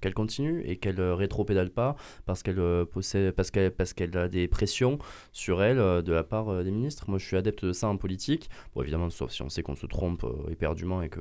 [0.00, 4.16] qu'elle continue et qu'elle euh, rétropédale pas parce qu'elle euh, possède parce qu'elle parce qu'elle
[4.16, 4.98] a des pressions
[5.32, 7.04] sur elle euh, de la part des ministres.
[7.08, 8.50] Moi, je suis adepte de ça en politique.
[8.74, 11.20] Bon, évidemment, sauf si on sait qu'on se trompe éperdument et que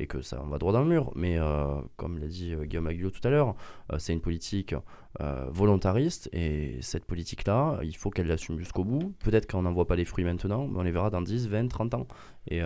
[0.00, 1.12] et que ça on va droit dans le mur.
[1.16, 1.38] Mais
[1.96, 3.54] comme l'a dit Guillaume Aguillot tout à l'heure,
[3.98, 4.74] c'est une politique
[5.18, 9.14] volontariste et cette politique-là, il faut qu'elle l'assume jusqu'au bout.
[9.24, 11.68] Peut-être qu'on n'en voit pas les fruits maintenant, mais on les verra dans 10, 20,
[11.68, 12.06] 30 ans.
[12.48, 12.62] Et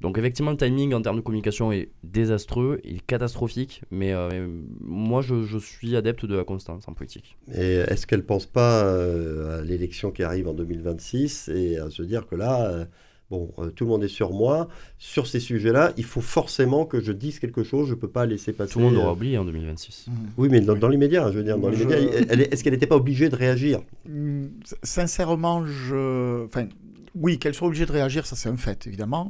[0.00, 4.46] donc effectivement, le timing en termes de communication est désastreux, il est catastrophique, mais euh,
[4.80, 7.36] moi je, je suis adepte de la constance en politique.
[7.54, 11.90] Et est-ce qu'elle ne pense pas euh, à l'élection qui arrive en 2026 et à
[11.90, 12.84] se dire que là, euh,
[13.30, 17.00] bon, euh, tout le monde est sur moi, sur ces sujets-là, il faut forcément que
[17.00, 18.72] je dise quelque chose, je ne peux pas laisser passer.
[18.74, 20.06] Tout le monde aura oublié en 2026.
[20.36, 22.96] Oui, mais dans, dans l'immédiat, hein, je veux dire, dans Je- est-ce qu'elle n'était pas
[22.96, 23.80] obligée de réagir?
[24.06, 26.44] S- Sincèrement, je.
[26.46, 26.68] Enfin,
[27.20, 29.28] oui, qu'elle soit obligée de réagir, ça c'est un fait, évidemment.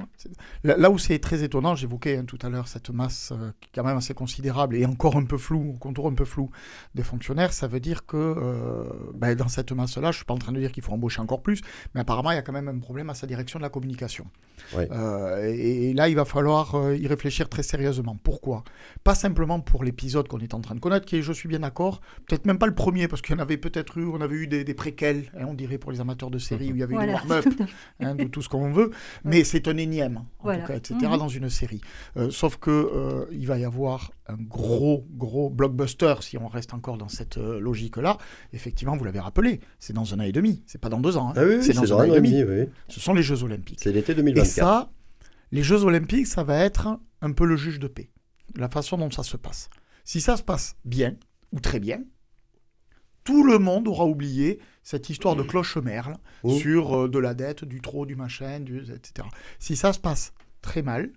[0.65, 3.69] Là, là où c'est très étonnant, j'évoquais hein, tout à l'heure cette masse euh, qui
[3.69, 6.51] est quand même assez considérable et encore un peu floue, au contour un peu flou
[6.95, 10.35] des fonctionnaires, ça veut dire que euh, ben, dans cette masse-là, je ne suis pas
[10.35, 11.61] en train de dire qu'il faut embaucher encore plus,
[11.95, 14.27] mais apparemment il y a quand même un problème à sa direction de la communication.
[14.75, 18.17] Euh, et, et là, il va falloir euh, y réfléchir très sérieusement.
[18.23, 18.65] Pourquoi?
[19.05, 21.61] Pas simplement pour l'épisode qu'on est en train de connaître, qui est, je suis bien
[21.61, 24.35] d'accord, peut-être même pas le premier, parce qu'il y en avait peut-être eu, on avait
[24.37, 26.83] eu des, des préquels, hein, on dirait pour les amateurs de séries, où il y
[26.83, 27.13] avait eu Voilà.
[27.13, 27.45] des warm-up,
[28.01, 28.91] hein, de tout ce qu'on veut,
[29.25, 30.63] mais c'est un énième, en Voilà.
[30.63, 31.19] tout cas, etc., Mhm.
[31.19, 31.81] dans une série.
[32.17, 36.75] Euh, sauf que euh, il va y avoir un gros, gros blockbuster, si on reste
[36.75, 38.19] encore dans cette euh, logique-là.
[38.53, 41.31] Effectivement, vous l'avez rappelé, c'est dans un an et demi, c'est pas dans deux ans,
[41.31, 41.35] hein.
[41.37, 42.43] Ah oui, oui, c'est dans un an et demi.
[42.45, 42.67] oui.
[42.89, 43.79] Ce sont les Jeux Olympiques.
[43.83, 44.47] C'est l'été Et 2024.
[44.51, 44.91] ça,
[45.51, 48.11] les Jeux Olympiques, ça va être un peu le juge de paix.
[48.57, 49.71] La façon dont ça se passe.
[50.05, 51.17] Si ça se passe bien,
[51.53, 52.01] ou très bien,
[53.25, 56.51] tout le monde aura oublié cette histoire de cloche-merle Mmh.
[56.51, 59.29] sur euh, de la dette, du trop, du machin, du, etc.
[59.59, 61.11] Si ça se passe très mal,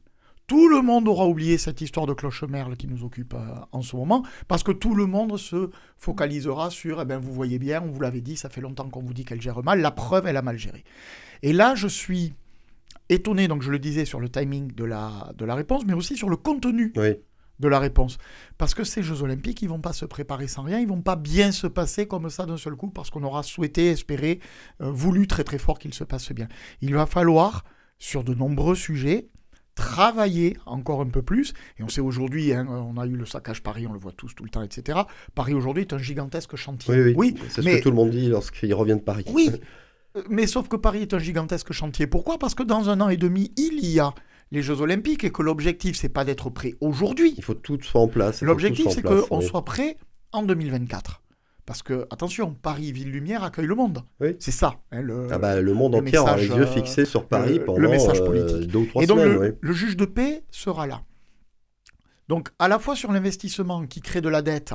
[0.47, 3.95] tout le monde aura oublié cette histoire de cloche-merle qui nous occupe euh, en ce
[3.95, 7.91] moment, parce que tout le monde se focalisera sur, eh ben, vous voyez bien, on
[7.91, 10.37] vous l'avait dit, ça fait longtemps qu'on vous dit qu'elle gère mal, la preuve, elle
[10.37, 10.83] a mal géré.
[11.41, 12.33] Et là, je suis
[13.07, 16.17] étonné, donc je le disais, sur le timing de la, de la réponse, mais aussi
[16.17, 17.15] sur le contenu Oui.
[17.61, 18.17] De la réponse.
[18.57, 21.15] Parce que ces Jeux Olympiques, ils vont pas se préparer sans rien, ils vont pas
[21.15, 24.39] bien se passer comme ça d'un seul coup, parce qu'on aura souhaité, espéré,
[24.81, 26.47] euh, voulu très très fort qu'ils se passent bien.
[26.81, 27.63] Il va falloir,
[27.99, 29.29] sur de nombreux sujets,
[29.75, 31.53] travailler encore un peu plus.
[31.79, 34.33] Et on sait aujourd'hui, hein, on a eu le saccage Paris, on le voit tous
[34.35, 34.99] tout le temps, etc.
[35.33, 36.93] Paris aujourd'hui est un gigantesque chantier.
[36.93, 37.35] Oui, oui.
[37.49, 39.25] c'est ce mais- que tout le monde dit lorsqu'il revient de Paris.
[39.29, 39.49] oui,
[40.17, 42.05] euh, mais sauf que Paris est un gigantesque chantier.
[42.07, 42.37] Pourquoi?
[42.37, 44.13] Parce que dans un an et demi, il y a
[44.51, 47.33] les Jeux Olympiques et que l'objectif, c'est pas d'être prêt aujourd'hui.
[47.37, 48.41] Il faut tout soit en place.
[48.41, 49.45] L'objectif, c'est qu'on oui.
[49.45, 49.97] soit prêt
[50.31, 51.21] en 2024.
[51.65, 54.03] Parce que, attention, Paris, ville lumière, accueille le monde.
[54.19, 54.35] Oui.
[54.39, 54.75] C'est ça.
[54.91, 55.27] hein, le...
[55.31, 57.63] Ah bah, le monde le entier aura les message, yeux euh, fixés sur Paris le-
[57.65, 58.71] pendant le message euh, politique.
[58.71, 59.33] deux ou trois Et donc, semaines.
[59.33, 59.55] le, oui.
[59.61, 61.01] le juge de paix sera là.
[62.27, 64.73] Donc, à la fois sur l'investissement qui crée de la dette,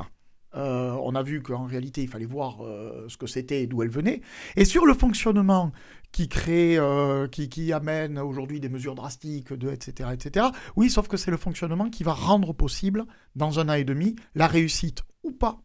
[0.55, 3.83] euh, on a vu qu'en réalité, il fallait voir euh, ce que c'était et d'où
[3.83, 4.21] elle venait,
[4.55, 5.71] et sur le fonctionnement
[6.11, 10.47] qui crée, euh, qui, qui amène aujourd'hui des mesures drastiques, de, etc., etc.
[10.77, 13.05] Oui, sauf que c'est le fonctionnement qui va rendre possible,
[13.35, 15.59] dans un an et demi, la réussite ou pas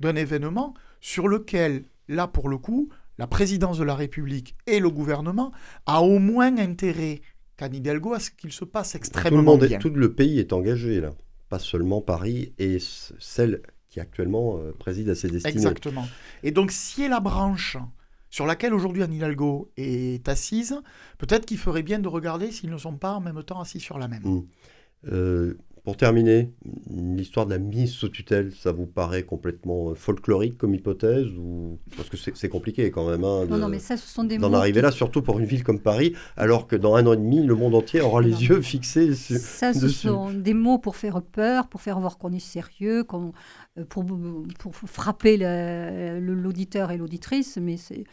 [0.00, 4.88] d'un événement sur lequel, là pour le coup, la présidence de la République et le
[4.90, 5.52] gouvernement
[5.86, 7.20] a au moins intérêt
[7.58, 9.78] qu'Anne Hidalgo à ce qu'il se passe tout le, extrêmement monde est- bien.
[9.78, 11.10] tout le pays est engagé là.
[11.50, 13.60] Pas seulement Paris et celle
[13.92, 15.52] qui actuellement euh, préside à ses destinées.
[15.52, 16.08] Exactement.
[16.42, 17.76] Et donc, si est la branche
[18.30, 20.80] sur laquelle aujourd'hui Anne Hidalgo est assise,
[21.18, 23.98] peut-être qu'il ferait bien de regarder s'ils ne sont pas en même temps assis sur
[23.98, 24.22] la même.
[24.24, 24.42] Mm.
[25.08, 26.52] Euh, pour terminer,
[26.90, 31.78] l'histoire de la mise sous tutelle, ça vous paraît complètement euh, folklorique comme hypothèse ou?
[31.96, 34.38] Parce que c'est compliqué quand même hein, Non, de- non, mais ça, ce sont des
[34.38, 37.14] d'en arriver qui- là, surtout pour une ville comme Paris, alors que dans un an
[37.14, 38.38] et demi, le monde entier aura les Non.
[38.38, 39.38] yeux fixés sur.
[39.38, 40.06] Ça, ce dessus.
[40.08, 43.32] sont des mots pour faire peur, pour faire voir qu'on est sérieux, qu'on-
[43.78, 44.04] euh, pour,
[44.60, 45.36] pour frapper
[46.20, 47.58] l'auditeur et l'auditrice.
[47.60, 48.04] Mais c'est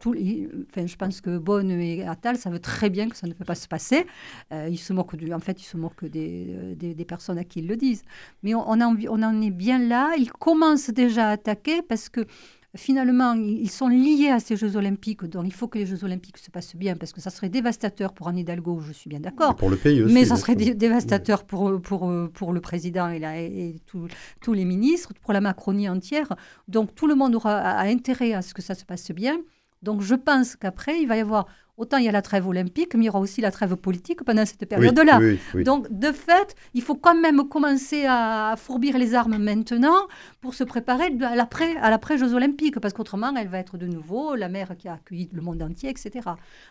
[0.00, 3.32] tout, il- enfin, je pense que Bonne et Attal savent très bien que ça ne
[3.32, 4.06] peut pas se passer.
[4.52, 7.38] Euh, ils se moquent du- en fait, ils se moquent des, euh, des, des personnes
[7.38, 8.02] à qui ils le disent.
[8.42, 10.12] Mais on, on en, on en est bien là.
[10.18, 12.26] Ils commencent déjà à attaquer parce que
[12.74, 15.24] finalement, ils sont liés à ces Jeux Olympiques.
[15.24, 18.14] Donc, il faut que les Jeux Olympiques se passent bien parce que ça serait dévastateur
[18.14, 19.56] pour Anne Hidalgo, je suis bien d'accord.
[19.56, 20.14] Pour le pays aussi.
[20.14, 24.08] Mais ça serait dé- dévastateur pour, pour, pour le président et, la- et tous-
[24.40, 26.34] tous les ministres, pour la Macronie entière.
[26.66, 29.36] Donc tout le monde aura a- a intérêt à ce que ça se passe bien.
[29.82, 31.46] Donc je pense qu'après, il va y avoir
[31.78, 34.22] autant il y a la trêve olympique, mais il y aura aussi la trêve politique
[34.24, 35.18] pendant cette période-là.
[35.18, 35.64] Oui, oui, oui.
[35.64, 40.06] Donc, de fait, il faut quand même commencer à fourbir les armes maintenant
[40.42, 43.86] pour se préparer à l'après, à l'après Jeux Olympiques, parce qu'autrement, elle va être de
[43.86, 46.10] nouveau la mer qui a accueilli le monde entier, etc.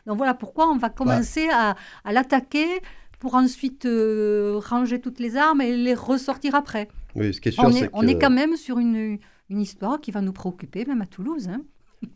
[0.06, 2.67] Donc voilà pourquoi on va commencer à, à l'attaquer
[3.19, 6.88] pour ensuite euh, ranger toutes les armes et les ressortir après.
[7.15, 7.91] Oui, ce qui est sûr, On est, que...
[7.93, 9.17] on est quand même sur une,
[9.50, 11.50] une histoire qui va nous préoccuper, même à Toulouse.
[11.50, 11.62] hein.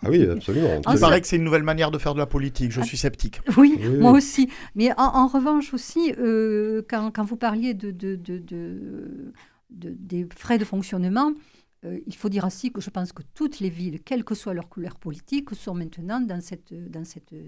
[0.03, 0.81] Ah oui, absolument.
[0.93, 2.71] Il paraît que c'est une nouvelle manière de faire de la politique.
[2.71, 3.41] Je suis sceptique.
[3.57, 4.49] Oui, Oui, moi aussi.
[4.75, 9.31] Mais en, en revanche aussi, euh, quand, quand vous parliez de, de- de- de-
[9.71, 11.31] de- des frais de fonctionnement,
[11.85, 14.53] euh, il faut dire aussi que je pense que toutes les villes, quelle que soit
[14.53, 17.41] leur couleur politique, sont maintenant dans cette, dans cette euh,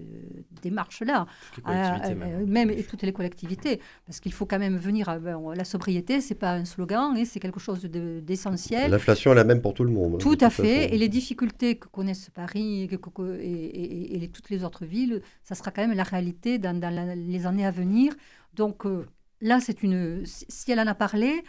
[0.62, 1.26] démarche-là.
[1.64, 2.22] Ah, même.
[2.22, 3.80] euh, même et toutes les collectivités.
[4.06, 5.08] Parce qu'il faut quand même venir.
[5.08, 8.90] à- ben, la sobriété, c'est pas un slogan, hein, c'est quelque chose de- d'essentiel.
[8.90, 10.14] L'inflation est la même pour tout le monde.
[10.14, 10.82] hein, Tout à fait.
[10.82, 10.94] façon.
[10.94, 13.50] Et les difficultés que connaissent Paris et, que- que- et-
[13.82, 16.90] et- et les- toutes les autres villes, ça sera quand même la réalité dans, dans
[16.94, 18.14] la- les années à venir.
[18.54, 19.04] Donc euh,
[19.40, 20.22] là, c'est une.
[20.26, 21.42] Si elle en a parlé,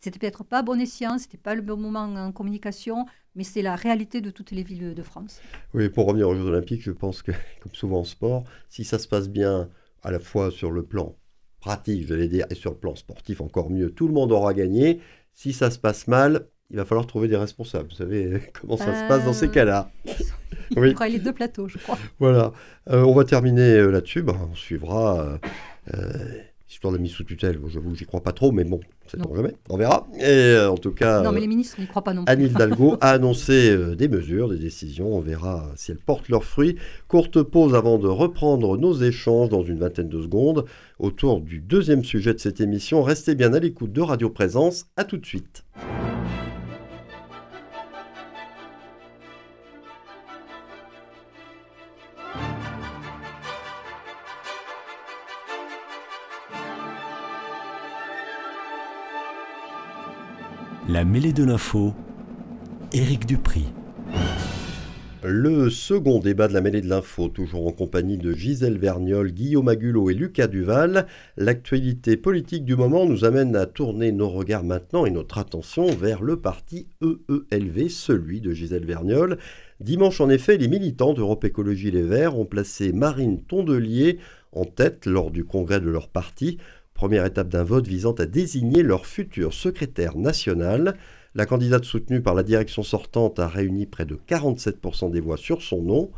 [0.00, 3.76] c'était peut-être pas bon escient, c'était pas le bon moment en communication, mais c'est la
[3.76, 5.40] réalité de toutes les villes de France.
[5.74, 7.32] Oui, pour revenir aux Jeux Olympiques, je pense que,
[7.62, 9.68] comme souvent en sport, si ça se passe bien,
[10.02, 11.16] à la fois sur le plan
[11.60, 15.00] pratique, j'allais dire, et sur le plan sportif encore mieux, tout le monde aura gagné.
[15.34, 17.88] Si ça se passe mal, il va falloir trouver des responsables.
[17.88, 19.90] Vous savez comment ça se passe dans ces Euh, cas-là.
[20.70, 20.94] Il Oui.
[21.10, 21.98] les deux plateaux, je crois.
[22.18, 22.52] Voilà.
[22.90, 24.24] Euh, on va terminer euh, là-dessus.
[24.28, 25.38] On suivra.
[26.76, 29.24] Histoire de mise sous tutelle, j'avoue, j'y crois pas trop, mais bon, c'est Non.
[29.30, 30.06] on jamais, on verra.
[30.18, 32.30] Et euh, en tout cas, Non, mais euh, les ministres n'y croient pas non plus.
[32.30, 35.16] Anne Hidalgo a annoncé euh, des mesures, des décisions.
[35.16, 36.76] On verra si elles portent leurs fruits.
[37.08, 40.66] Courte pause avant de reprendre nos échanges dans une vingtaine de secondes
[40.98, 43.02] autour du deuxième sujet de cette émission.
[43.02, 44.84] Restez bien à l'écoute de Radio Présence.
[44.98, 45.64] À tout de suite.
[60.96, 61.92] La mêlée de l'info,
[62.94, 63.66] Éric Dupri.
[65.22, 69.68] Le second débat de la mêlée de l'info, toujours en compagnie de Gisèle Vergnol, Guillaume
[69.68, 71.06] Agulot et Lucas Duval.
[71.36, 76.22] L'actualité politique du moment nous amène à tourner nos regards maintenant et notre attention vers
[76.22, 79.36] le parti EELV, celui de Gisèle Vergnol.
[79.80, 84.18] Dimanche, en effet, les militants d'Europe Écologie Les Verts ont placé Marine Tondelier
[84.52, 86.56] en tête lors du congrès de leur parti.
[86.96, 90.96] Première étape d'un vote visant à désigner leur futur secrétaire national.
[91.34, 95.60] La candidate soutenue par la direction sortante a réuni près de 47% des voix sur
[95.60, 96.10] son nom,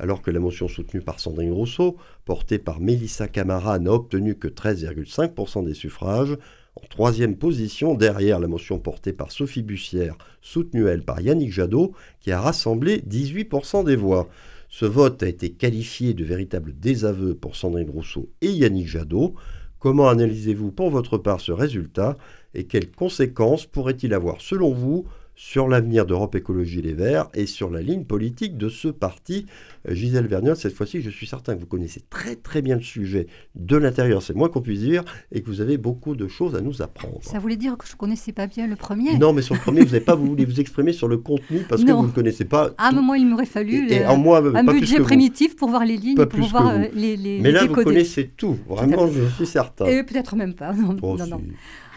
[0.00, 4.48] alors que la motion soutenue par Sandrine Rousseau, portée par Mélissa Camara, n'a obtenu que
[4.48, 6.36] 13,5% des suffrages.
[6.74, 11.92] En troisième position, derrière la motion portée par Sophie Bussière, soutenue elle par Yannick Jadot,
[12.18, 14.28] qui a rassemblé 18% des voix.
[14.68, 19.36] Ce vote a été qualifié de véritable désaveu pour Sandrine Rousseau et Yannick Jadot.
[19.84, 22.16] Comment analysez-vous pour votre part ce résultat
[22.54, 25.04] et quelles conséquences pourrait-il avoir selon vous
[25.36, 29.46] sur l'avenir d'Europe Écologie Les Verts et sur la ligne politique de ce parti
[29.86, 32.82] Euh, Gisèle Vergnol, cette fois-ci, je suis certain que vous connaissez très très bien le
[32.82, 36.54] sujet de l'intérieur, c'est moins qu'on puisse dire, et que vous avez beaucoup de choses
[36.54, 37.18] à nous apprendre.
[37.20, 39.18] Ça voulait dire que je connaissais pas bien le premier.
[39.18, 41.84] Non, mais sur le premier, vous n'avez pas voulu vous exprimer sur le contenu parce
[41.84, 42.70] que vous ne connaissez pas.
[42.70, 42.74] Tout.
[42.94, 45.84] mais moi, il m'aurait fallu et, et le- en moi, un budget primitif pour voir
[45.84, 49.06] les lignes, Pas pour voir euh, les, les, Mais les là, vous connaissez tout, vraiment,
[49.08, 49.84] je suis certain.
[49.84, 50.72] Et peut-être même pas.
[50.72, 51.30] Non, Oh, non, si.
[51.30, 51.40] non.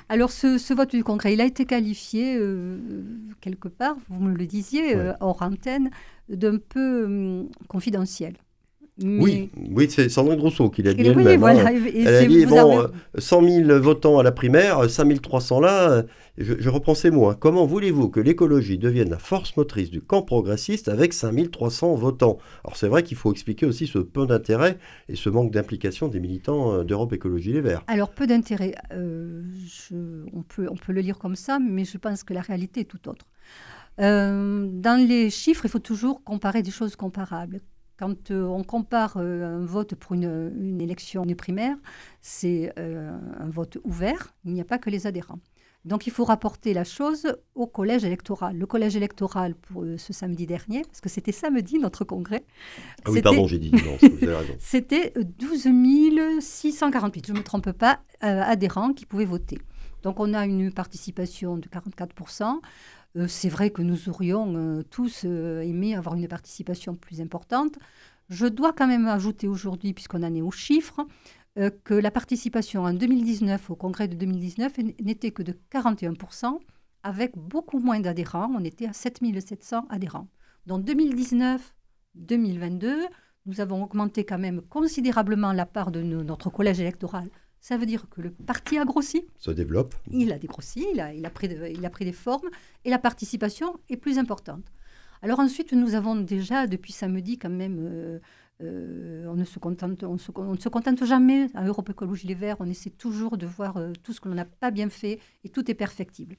[0.09, 2.79] Alors, ce, ce vote du Congrès, il a été qualifié euh,
[3.41, 5.89] quelque part, vous me le disiez, euh, hors antenne,
[6.29, 8.35] d'un peu hum, confidentiel.
[9.03, 11.39] Mais- Oui, oui c'est Sandrine Rousseau qui l'a dit Et oui, elle-même.
[11.39, 11.67] voilà.
[11.67, 11.73] hein.
[11.95, 15.59] Elle a dit, vous bon, avez- euh, 100 000 votants à la primaire, euh, 5300
[15.59, 16.03] là, euh,
[16.39, 17.27] je, je reprends ces mots.
[17.29, 17.37] hein.
[17.39, 22.37] Comment voulez-vous que l'écologie devienne la force motrice du camp progressiste avec 5300 votants?
[22.63, 24.77] Alors c'est vrai qu'il faut expliquer aussi ce peu d'intérêt
[25.09, 27.83] et ce manque d'implication des militants euh, d'Europe Écologie Les Verts.
[27.87, 28.73] Alors, peu d'intérêt.
[28.93, 29.43] Euh,
[30.33, 32.85] on, peut, on peut le lire comme ça, mais je pense que la réalité est
[32.85, 33.25] tout autre.
[33.99, 37.61] Euh, dans les chiffres, il faut toujours comparer des choses comparables.
[37.97, 41.75] Quand euh, on compare euh, un vote pour une, une élection, une primaire,
[42.21, 45.39] c'est euh, un vote ouvert, il n'y a pas que les adhérents.
[45.83, 48.57] Donc il faut rapporter la chose au collège électoral.
[48.57, 52.43] Le collège électoral pour ce samedi dernier, parce que c'était samedi notre congrès.
[53.05, 54.53] Ah oui, pardon, j'ai dit dimanche, vous avez raison.
[54.59, 55.69] c'était 12
[56.41, 59.59] 648, je ne me trompe pas, adhérents qui pouvaient voter.
[60.03, 62.59] Donc on a une participation de 44%.
[63.15, 67.77] Euh, c'est vrai que nous aurions euh, tous euh, aimé avoir une participation plus importante.
[68.29, 71.05] Je dois quand même ajouter aujourd'hui, puisqu'on en est aux chiffres,
[71.83, 76.59] que la participation en 2019, au congrès de 2019, n- n'était que de 41%,
[77.01, 78.51] avec beaucoup moins d'adhérents.
[78.55, 80.27] On était à 7700 adhérents.
[80.67, 80.85] Donc
[82.15, 83.07] 2019-2022,
[83.45, 87.29] nous avons augmenté quand même considérablement la part de notre collège électoral.
[87.59, 89.25] Ça veut dire que le parti a grossi.
[89.37, 89.95] Se développe.
[90.09, 92.49] Il a dégrossi, il a, il a, pris, il a pris des formes
[92.85, 94.71] et la participation est plus importante.
[95.21, 98.19] Alors ensuite, nous avons déjà, depuis samedi, quand même, euh,
[98.61, 101.47] euh, on, ne se contente, on, ne se contente jamais.
[101.55, 104.35] À Europe Écologie Les Verts, on essaie toujours de voir euh, tout ce que l'on
[104.35, 106.35] n'a pas bien fait et tout est perfectible.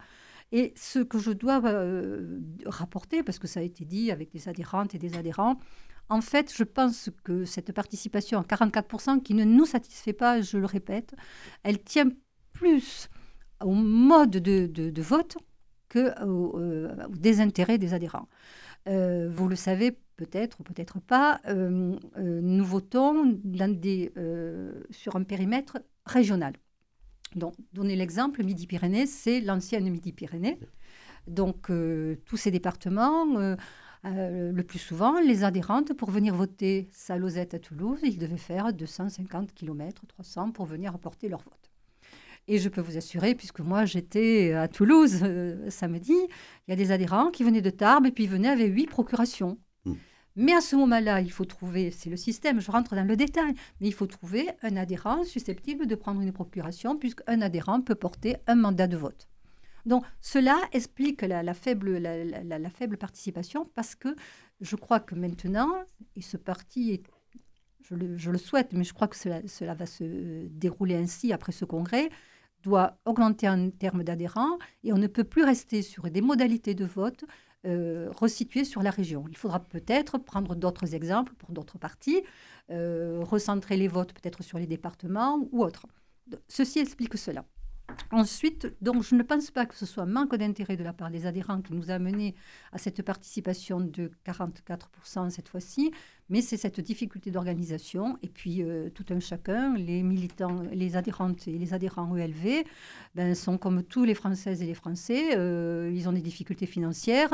[0.50, 1.60] Et ce que je dois
[2.64, 5.58] rapporter, parce que ça a été dit avec des adhérentes et des adhérents,
[6.08, 10.58] en fait, je pense que cette participation à 44% qui ne nous satisfait pas, je
[10.58, 11.14] le répète,
[11.62, 12.08] elle tient
[12.52, 13.08] plus
[13.62, 15.36] au mode de, vote
[15.88, 16.58] que au,
[17.10, 18.28] des intérêts des adhérents.
[18.88, 23.38] Euh, vous le savez peut-être ou peut-être pas, euh, euh, nous votons
[24.90, 26.54] sur un périmètre régional.
[27.34, 30.58] Donc, donner l'exemple, Midi-Pyrénées, c'est l'ancienne Midi-Pyrénées.
[31.26, 31.70] Donc,
[32.24, 33.26] tous ces départements,
[34.04, 39.52] le plus souvent, les adhérentes, pour venir voter Salozette à Toulouse, ils devaient faire 250
[39.54, 41.68] km, 300 pour venir apporter leur vote.
[42.50, 46.14] Et je peux vous assurer, puisque moi j'étais à Toulouse euh, samedi,
[46.66, 48.86] il y a des adhérents qui venaient de Tarbes et puis ils venaient avec huit
[48.86, 49.58] procurations.
[49.84, 49.94] Hmm.
[50.34, 53.52] Mais à ce moment-là, il faut trouver, c'est le système, je rentre dans le détail,
[53.80, 58.36] mais il faut trouver un adhérent susceptible de prendre une procuration, puisqu'un adhérent peut porter
[58.46, 59.28] un mandat de vote.
[59.88, 64.14] Donc cela explique la, faible, la, faible participation, parce que
[64.60, 65.70] je crois que maintenant,
[66.14, 67.02] et ce parti est
[67.82, 71.32] je le, je le, souhaite, mais je crois que cela, cela, va se dérouler ainsi
[71.32, 72.10] après ce congrès
[72.62, 76.84] doit augmenter en termes d'adhérents et on ne peut plus rester sur des modalités de
[76.84, 77.24] vote
[77.66, 79.24] euh, resituées sur la région.
[79.28, 82.22] Il faudra peut-être prendre d'autres exemples pour d'autres partis,
[82.70, 85.86] euh, recentrer les votes peut-être sur les départements ou autres.
[86.48, 87.44] Ceci explique cela.
[88.10, 91.10] Ensuite, donc, je ne pense pas que ce soit un manque d'intérêt de la part
[91.10, 92.34] des adhérents qui nous a mené
[92.72, 95.90] à cette participation de 44% cette fois-ci,
[96.30, 98.18] mais c'est cette difficulté d'organisation.
[98.22, 102.64] Et puis, euh, tout un chacun, les militants, les adhérentes et les adhérents ELV,
[103.14, 105.36] ben, sont comme tous les Françaises et les Français.
[105.36, 107.32] Euh, ils ont des difficultés financières.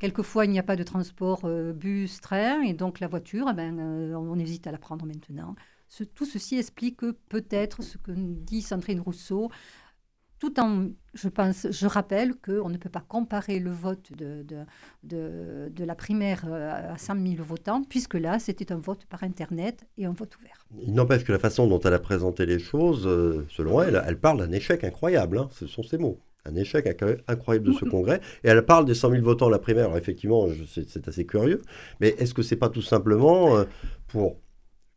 [0.00, 3.78] Quelquefois, il n'y a pas de transport euh, bus, train, et donc la voiture, ben,
[4.14, 5.54] on hésite à la prendre maintenant.
[6.14, 9.50] tout ceci explique peut-être ce que dit Sandrine Rousseau
[10.38, 14.44] tout en, je pense, je rappelle qu'on ne peut pas comparer le vote de,
[15.02, 19.22] de, de, la primaire euh, à 100 000 votants, puisque là, c'était un vote par
[19.22, 20.66] Internet et un vote ouvert.
[20.82, 24.18] Il n'empêche que la façon dont elle a présenté les choses, euh, selon elle, elle
[24.18, 26.20] parle d'un échec incroyable, hein, ce sont ses mots.
[26.44, 26.86] Un échec
[27.26, 28.20] incroyable de ce congrès.
[28.44, 29.86] Et elle parle des 100 000 votants à la primaire.
[29.86, 31.60] Alors effectivement, c'est assez curieux.
[31.98, 33.64] Mais est-ce que c'est pas tout simplement euh,
[34.06, 34.36] pour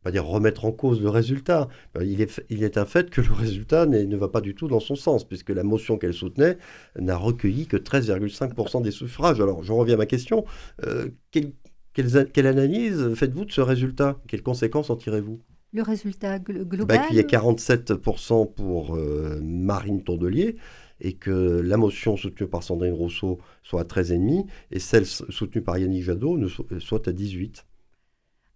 [0.03, 1.67] pas dire remettre en cause le résultat.
[1.97, 4.67] Euh, il est, il est un fait que le résultat ne va pas du tout
[4.67, 6.57] dans son sens, puisque la motion qu'elle soutenait
[6.97, 9.41] n'a recueilli que 13,5% des suffrages.
[9.41, 10.45] Alors, je reviens à ma question.
[10.85, 11.51] Euh, quelle,
[11.93, 14.19] quelle, analyse faites-vous de ce résultat?
[14.27, 15.39] Quelles conséquences en tirez-vous?
[15.71, 20.55] Le résultat global bah, Qu'il y a 47% pour euh, Marine Tourdelier
[21.01, 25.77] et que la motion soutenue par Sandrine Rousseau soit à 13,5 et celle soutenue par
[25.77, 26.39] Yannick Jadot
[26.79, 27.65] soit à 18.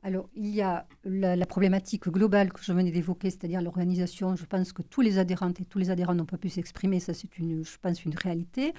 [0.05, 4.35] Alors, il y a la, problématique globale que je venais d'évoquer, c'est-à-dire l'organisation.
[4.35, 6.99] Je pense que tous les adhérents et tous les adhérents n'ont pas pu s'exprimer.
[6.99, 8.73] Ça, c'est, une, je pense, une réalité.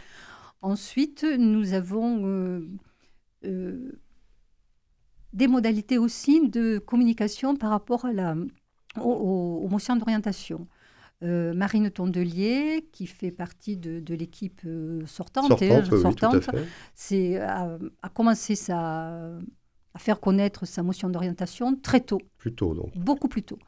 [0.61, 2.69] Ensuite, nous avons euh,
[3.47, 3.99] euh,
[5.33, 8.37] des modalités aussi de communication par rapport à la,
[9.01, 10.69] aux, motions d'orientation.
[11.23, 14.61] Euh, Marine Tondelier, qui fait partie de, l'équipe
[15.07, 15.59] sortante,
[16.03, 16.51] sortante,
[17.41, 19.39] a, commencé sa,
[19.95, 22.21] à faire connaître sa motion d'orientation très tôt.
[22.39, 22.97] Plus tôt, donc.
[22.97, 23.59] Beaucoup plus tôt.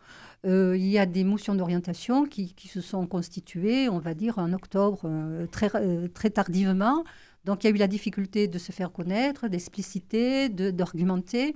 [0.45, 4.39] Euh, il y a des motions d'orientation qui, qui, se sont constituées, on va dire,
[4.39, 7.05] en octobre, euh, très, euh, très tardivement.
[7.45, 11.55] Donc il y a eu la difficulté de se faire connaître, d'expliciter, d'argumenter.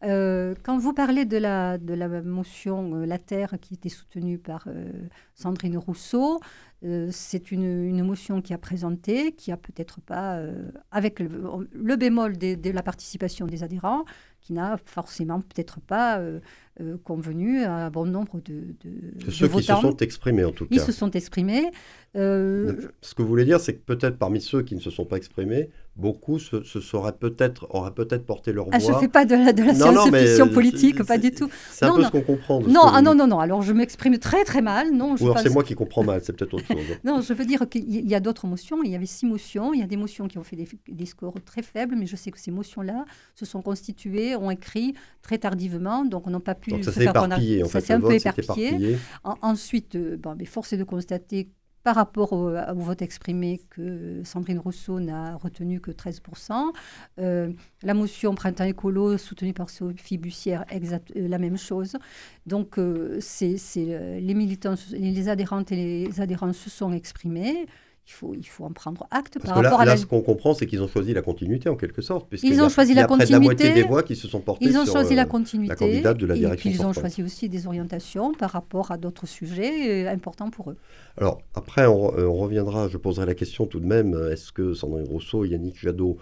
[0.00, 4.68] Quand vous parlez de la, de la motion La Terre qui était soutenue par
[5.34, 6.40] Sandrine Rousseau,
[7.10, 10.40] c'est une, une, motion qui a présenté, qui a peut-être pas,
[10.92, 14.04] avec le, bémol de, la participation des adhérents,
[14.40, 16.20] qui n'a forcément peut-être pas
[16.80, 20.64] euh, convenu à un bon nombre de, de, ceux qui se sont exprimés en tout
[20.64, 20.74] cas.
[20.74, 21.70] Ils se sont exprimés.
[22.16, 25.04] Euh, Ce que vous voulez dire, c'est que peut-être parmi ceux qui ne se sont
[25.04, 28.88] pas exprimés, beaucoup se, seraient peut-être, auraient peut-être porté leur ah, voix.
[28.88, 31.50] je ne fais pas de la, de la science-fiction politique, pas du tout.
[31.70, 32.60] C'est un peu ce qu'on comprend.
[32.60, 33.40] non, ah, non, non, non.
[33.40, 34.92] Alors je m'exprime très très mal.
[34.92, 36.78] Non, Ou alors c'est moi qui comprends mal, c'est peut-être autre chose.
[37.04, 38.82] non, je veux dire qu'il y a d'autres motions.
[38.84, 39.74] Il y avait six motions.
[39.74, 42.16] Il y a des motions qui ont fait des, des scores très faibles, mais je
[42.16, 43.04] sais que ces motions-là
[43.34, 46.67] se sont constituées, ont écrit très tardivement, donc on n'a pas pu.
[46.68, 47.80] Donc ça s'est éparpillé, en fait.
[47.80, 48.96] Ça s'est un peu éparpillé.
[49.24, 51.50] ensuite, euh, bon, mais force est de constater
[51.84, 56.72] par rapport au, vote exprimé que Sandrine Rousseau n'a retenu que 13%.
[57.18, 57.52] Euh,
[57.82, 61.96] la motion Printemps écolo soutenue par Sophie Bussière, exact, euh, la même chose.
[62.46, 62.78] Donc,
[63.20, 67.66] c'est les militants, les adhérentes et les adhérents se sont exprimés
[68.08, 69.34] il faut, il faut en prendre acte.
[69.34, 71.68] Parce par que rapport là, là ce qu'on comprend, c'est qu'ils ont choisi la continuité
[71.68, 72.26] en quelque sorte.
[72.42, 73.32] Ils ont choisi la continuité.
[73.32, 75.76] la moitié des voix qui se sont portées ils ont choisi la, euh, continuité, la
[75.76, 76.70] candidate de la direction.
[76.70, 80.48] Et puis ils ont choisi aussi des orientations par rapport à d'autres sujets euh, importants
[80.48, 80.76] pour eux.
[81.18, 84.72] Alors après, on, euh, on, reviendra, je poserai la question tout de même, est-ce que
[84.72, 86.16] Sandrine Rousseau et Yannick Jadot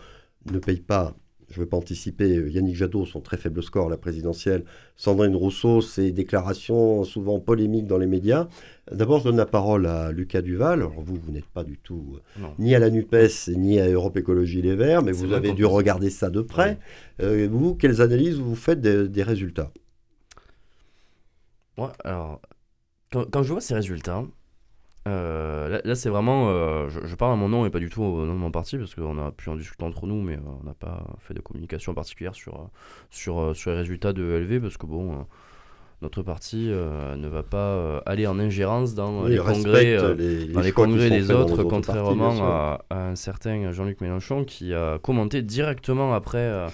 [0.50, 1.14] ne payent pas
[1.50, 4.64] je ne veux pas anticiper, euh, Yannick Jadot, son très faible score à la présidentielle,
[4.96, 8.48] Sandrine Rousseau, ses déclarations souvent polémiques dans les médias.
[8.90, 10.80] D'abord, je donne la parole à Lucas Duval.
[10.80, 14.16] Alors, vous, vous n'êtes pas du tout euh, ni à la NUPES ni à Europe
[14.16, 16.78] Écologie Les Verts, mais vous avez dû regarder ça de près.
[17.22, 19.72] Euh, vous, quelles analyses vous faites des, résultats?
[21.76, 22.40] Moi, alors,
[23.12, 24.24] quand, je vois ces résultats,
[25.06, 26.50] euh, là, c'est vraiment.
[26.50, 28.76] Euh, je, parle à mon nom et pas du tout au nom de mon parti
[28.76, 31.40] parce qu'on a pu en discuter entre nous, mais euh, on n'a pas fait de
[31.40, 32.68] communication particulière sur,
[33.10, 35.24] sur, sur les résultats de LV parce que bon.
[36.02, 39.96] notre parti ne va pas aller en ingérence dans les congrès,
[40.52, 46.14] dans les congrès des autres, contrairement à, un certain Jean-Luc Mélenchon qui a commenté directement
[46.14, 46.66] après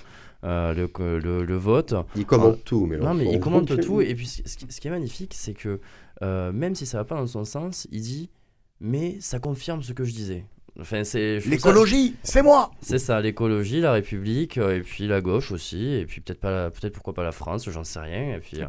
[0.42, 1.94] le, le, le, vote.
[2.16, 3.08] Il commente tout, Mélenchon.
[3.10, 4.00] Non, mais il commente tout.
[4.00, 5.80] Et puis, ce qui, ce qui est magnifique, c'est que
[6.22, 8.30] euh, même si ça va pas dans son sens, il dit
[8.80, 10.44] mais ça confirme ce que je disais.
[10.80, 12.70] Enfin, c'est l'écologie, c'est moi.
[12.80, 16.70] C'est ça, l'écologie, la République, euh, et puis la gauche aussi, et puis peut-être pas,
[16.70, 18.36] peut-être pourquoi pas la France, j'en sais rien.
[18.36, 18.66] Et puis, euh,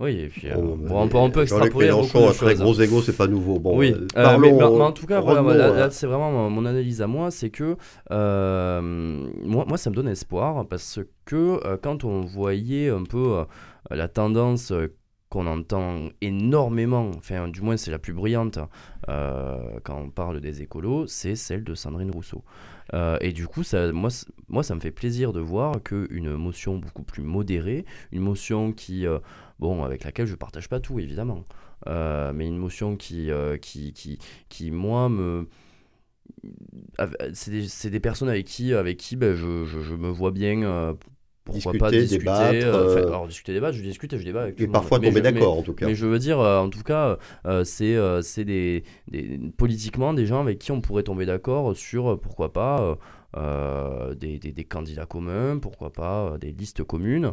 [0.00, 2.60] oui, et puis bon, on, peut, on peut extrapoler beaucoup de choses.
[2.60, 3.58] gros égo, c'est pas nouveau.
[3.58, 7.76] Bon, oui, mais, en tout cas, là, c'est vraiment mon, analyse à moi, c'est que
[8.10, 13.44] moi, moi, ça me donne espoir parce que quand on voyait un peu
[13.90, 14.72] la tendance
[15.28, 18.58] qu'on entend énormément, enfin du moins c'est la plus bruyante
[19.08, 22.44] euh, quand on parle des écolos, c'est celle de Sandrine Rousseau.
[22.94, 24.08] Euh, et du coup, ça, moi,
[24.48, 29.06] moi, ça me fait plaisir de voir qu'une motion beaucoup plus modérée, une motion qui,
[29.06, 29.18] euh,
[29.58, 31.44] bon, avec laquelle je ne partage pas tout évidemment,
[31.86, 34.18] mais une motion qui, qui, qui,
[34.48, 35.48] qui, moi, me
[37.32, 40.94] c'est des, des, personnes avec qui, avec qui ben, je, je, me vois bien
[41.48, 42.66] pourquoi discuter, pas discuter, débattre.
[42.66, 45.58] Euh, euh, alors discuter, débattre, je discute et je débat avec Et parfois tomber d'accord
[45.58, 45.86] en tout cas.
[45.86, 47.18] Mais je veux dire, euh, en tout cas,
[47.64, 52.52] c'est c'est des, des, politiquement des gens avec qui on pourrait tomber d'accord sur pourquoi
[52.52, 52.98] pas.
[53.36, 57.32] des, des, des, candidats communs, pourquoi pas des listes communes.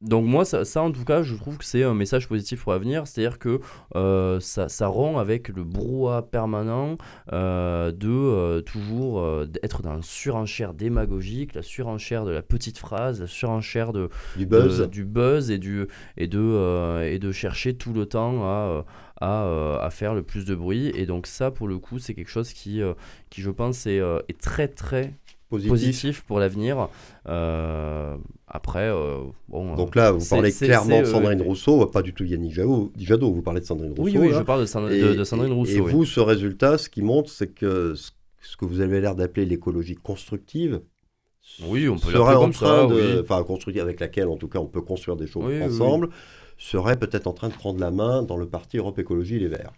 [0.00, 3.06] Donc moi, ça, en tout cas, je trouve que c'est un message positif pour l'avenir,
[3.06, 3.60] c'est-à-dire que
[3.96, 6.96] euh, ça, ça, rompt avec le brouhaha permanent
[7.34, 13.20] euh, de euh, toujours être dans la surenchère démagogique, la surenchère de la petite phrase,
[13.20, 14.88] la surenchère de, du, buzz.
[14.88, 15.86] du buzz et, du,
[16.16, 18.84] et, de, et de chercher tout le temps à...
[19.22, 20.90] À, à, faire le plus de bruit.
[20.94, 22.80] Et donc ça, pour le coup, c'est quelque chose qui,
[23.28, 25.12] qui je pense, est, est très, très
[25.58, 26.88] positif, pour l'avenir.
[27.28, 29.74] Euh, après, euh, bon.
[29.76, 33.32] Donc là, vous parlez clairement de Sandrine Rousseau, pas du tout Yannick Jadot.
[33.32, 34.02] Vous parlez de Sandrine Rousseau.
[34.02, 35.72] Oui, oui, je parle de, Sandrine Rousseau.
[35.72, 39.46] Et, vous, ce résultat, ce qui montre, c'est que ce que vous avez l'air d'appeler
[39.46, 40.80] l'écologie constructive.
[41.64, 44.66] Oui, on peut serait en train de, enfin, construire avec laquelle, en tout cas, on
[44.66, 46.10] peut construire des choses ensemble,
[46.58, 49.72] serait peut-être en train de prendre la main dans le parti Europe Écologie Les Verts.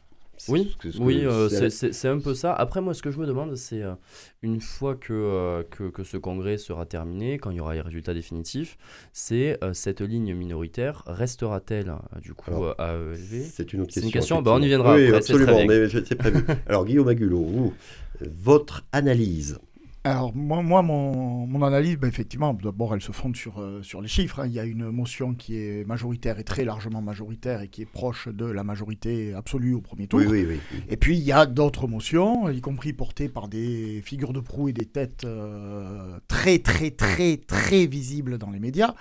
[0.49, 2.53] Oui, oui euh, c'est un peu ça.
[2.53, 3.95] Après, moi, ce que je me demande, c'est euh,
[4.43, 8.15] une fois euh, que, que, ce congrès sera terminé, quand il y aura les résultats
[8.15, 8.77] définitifs,
[9.13, 14.09] c'est cette ligne minoritaire restera-t-elle du coup à ELV C'est une autre question.
[14.09, 14.95] une question, bah, on y viendra.
[14.95, 16.45] Oui, absolument, mais c'est prévu.
[16.67, 17.75] Alors, Guillaume Agulot, vous,
[18.21, 19.59] votre analyse
[20.05, 24.01] alors moi, moi mon, mon analyse, ben, effectivement, d'abord elle se fonde sur, euh, sur
[24.01, 24.41] les chiffres.
[24.41, 24.47] Hein.
[24.47, 27.87] Il y a une motion qui est majoritaire et très largement majoritaire et qui est
[27.87, 30.21] proche de la majorité absolue au premier tour.
[30.21, 34.33] Oui, oui, Et puis il y a d'autres motions, y compris portées par des figures
[34.33, 38.95] de proue et des têtes euh, très très très très visibles dans les médias,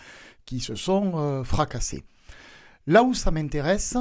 [0.46, 2.04] qui se sont euh, fracassées.
[2.86, 3.98] Là où ça m'intéresse,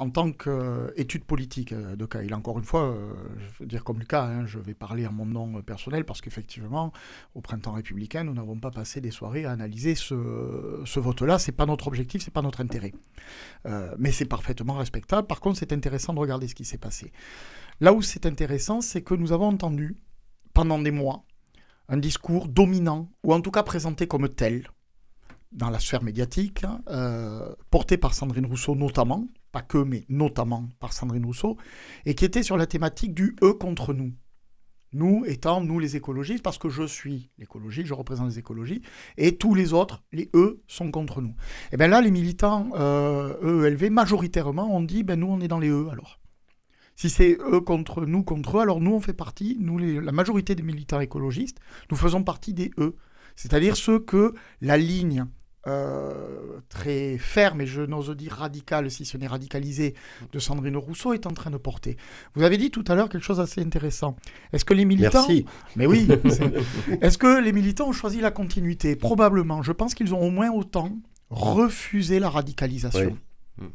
[0.00, 3.84] en tant qu'étude politique euh, de cas, il encore une fois, euh, je veux dire
[3.84, 6.90] comme Lucas, hein, je vais parler en mon nom euh, personnel parce qu'effectivement,
[7.34, 11.38] au printemps républicain, nous n'avons pas passé des soirées à analyser ce, ce vote-là.
[11.38, 12.94] C'est pas notre objectif, c'est pas notre intérêt.
[13.98, 15.26] mais c'est parfaitement respectable.
[15.26, 17.12] Par contre, c'est intéressant de regarder ce qui s'est passé.
[17.80, 19.96] Là où c'est intéressant, c'est que nous avons entendu
[20.54, 21.24] pendant des mois
[21.88, 24.66] un discours dominant, ou en tout cas présenté comme tel,
[25.52, 26.64] dans la sphère médiatique,
[27.70, 31.56] porté par Sandrine Rousseau notamment, pas que, mais notamment par Sandrine Rousseau,
[32.06, 34.12] et qui était sur la thématique du eux contre nous.
[34.92, 38.82] Nous étant, nous les écologistes, parce que je suis l'écologie, je représente les écologies,
[39.16, 41.34] et tous les autres, les eux, sont contre nous.
[41.70, 45.60] Et bien là, les militants euh, EELV, majoritairement, ont dit, ben nous, on est dans
[45.60, 46.18] les eux alors.
[46.96, 50.54] Si c'est eux contre nous, contre eux, alors nous, on fait partie, nous, la majorité
[50.54, 51.58] des militants écologistes,
[51.90, 52.96] nous faisons partie des eux.
[53.36, 55.24] C'est-à-dire ceux que la ligne
[55.66, 59.94] euh, très ferme et je n'ose dire radicale si ce n'est radicalisé
[60.32, 61.98] de Sandrine Rousseau est en train de porter.
[62.34, 64.16] Vous avez dit tout à l'heure quelque chose d'assez intéressant.
[64.52, 65.26] Est-ce que les militants...
[65.28, 65.44] Merci.
[65.76, 66.08] Mais oui.
[67.02, 68.96] Est-ce que les militants ont choisi la continuité?
[68.96, 69.62] Probablement.
[69.62, 70.92] Je pense qu'ils ont au moins autant
[71.28, 73.16] refusé la radicalisation.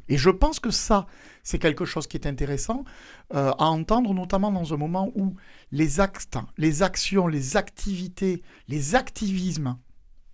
[0.10, 1.06] Et je pense que ça,
[1.44, 2.84] c'est quelque chose qui est intéressant
[3.36, 5.36] euh, à entendre, notamment dans un moment où
[5.72, 9.78] les actes, les actions, les activités, les activismes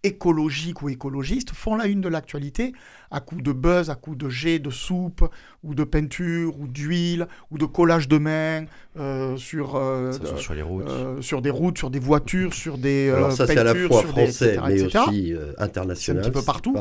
[0.03, 2.73] écologiques ou écologistes font la une de l'actualité
[3.11, 5.23] à coup de buzz, à coup de jet de soupe
[5.63, 8.65] ou de peinture ou d'huile ou de collage de mains
[8.97, 10.89] euh, sur, euh, sur les routes.
[10.89, 14.03] Euh, sur des routes, sur des voitures, sur des Alors ça c'est à la fois
[14.03, 16.23] français mais aussi international.
[16.23, 16.75] Un petit peu partout.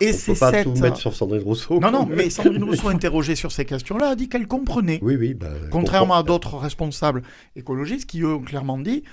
[0.00, 0.64] et c'est peut pas cette...
[0.64, 1.78] tout mettre sur Sandrine Rousseau.
[1.80, 4.98] Non non, mais Sandrine Rousseau interrogée sur ces questions-là a dit qu'elle comprenait.
[5.02, 5.34] Oui oui.
[5.34, 7.22] Bah, Contrairement à d'autres responsables
[7.56, 9.04] écologistes qui eux ont clairement dit,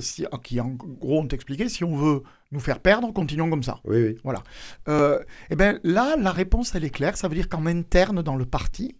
[0.00, 3.80] si, qui en gros ont expliqué si on veut nous faire perdre, continuons comme ça.
[3.84, 4.18] Oui, oui.
[4.24, 4.42] Voilà.
[4.88, 5.18] Euh,
[5.50, 7.16] et là, la réponse, elle est claire.
[7.16, 8.96] Ça veut dire qu'en interne dans le parti,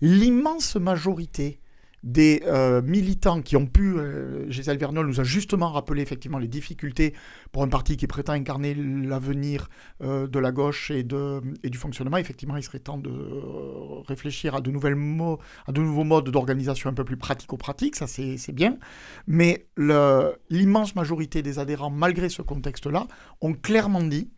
[0.00, 1.60] l'immense majorité
[2.02, 6.48] des euh, militants qui ont pu, euh, Gisèle Vernol nous a justement rappelé effectivement les
[6.48, 7.14] difficultés
[7.52, 9.68] pour un parti qui prétend incarner l'avenir
[10.02, 12.16] euh, de la gauche et, de, et du fonctionnement.
[12.16, 13.12] Effectivement, il serait temps de
[14.08, 14.96] réfléchir à de, nouvelles
[15.66, 18.78] à de nouveaux modes d'organisation un peu plus pratico-pratiques, ça c'est bien.
[19.26, 19.66] Mais
[20.50, 23.06] l'immense majorité des adhérents, malgré ce contexte-là,
[23.40, 24.30] ont clairement dit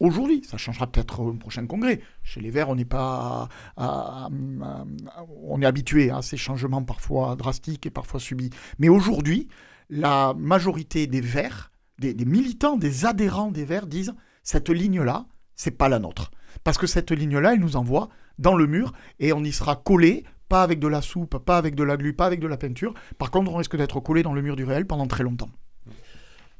[0.00, 0.42] aujourd'hui.
[0.44, 2.00] Ça changera peut-être au prochain congrès.
[2.22, 7.90] Chez les Verts, on n'est pas, on est habitué à ces changements parfois drastiques et
[7.90, 8.50] parfois subis.
[8.78, 9.48] Mais aujourd'hui,
[9.90, 15.88] la majorité des Verts, des, militants, des adhérents des Verts disent cette ligne-là, c'est pas
[15.88, 16.30] la nôtre,
[16.64, 20.24] parce que cette ligne-là, elle nous envoie dans le mur et on y sera collé.
[20.46, 22.92] Pas avec de la soupe, pas avec de la glu, pas avec de la peinture.
[23.16, 25.48] Par contre, on risque d'être collé dans le mur du réel pendant très longtemps.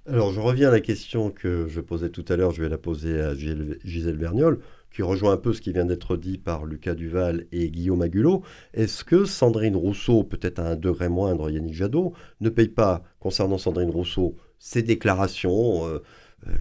[0.06, 2.76] Alors, je reviens à la question que je posais tout à l'heure, je vais la
[2.76, 6.94] poser à Gisèle Vergnol, qui rejoint un peu ce qui vient d'être dit par Lucas
[6.94, 8.42] Duval et Guillaume Agulot.
[8.74, 13.56] Est-ce que Sandrine Rousseau, peut-être à un degré moindre Yannick Jadot, ne paye pas, concernant
[13.56, 16.02] Sandrine Rousseau, ses déclarations euh,
[16.48, 16.52] euh,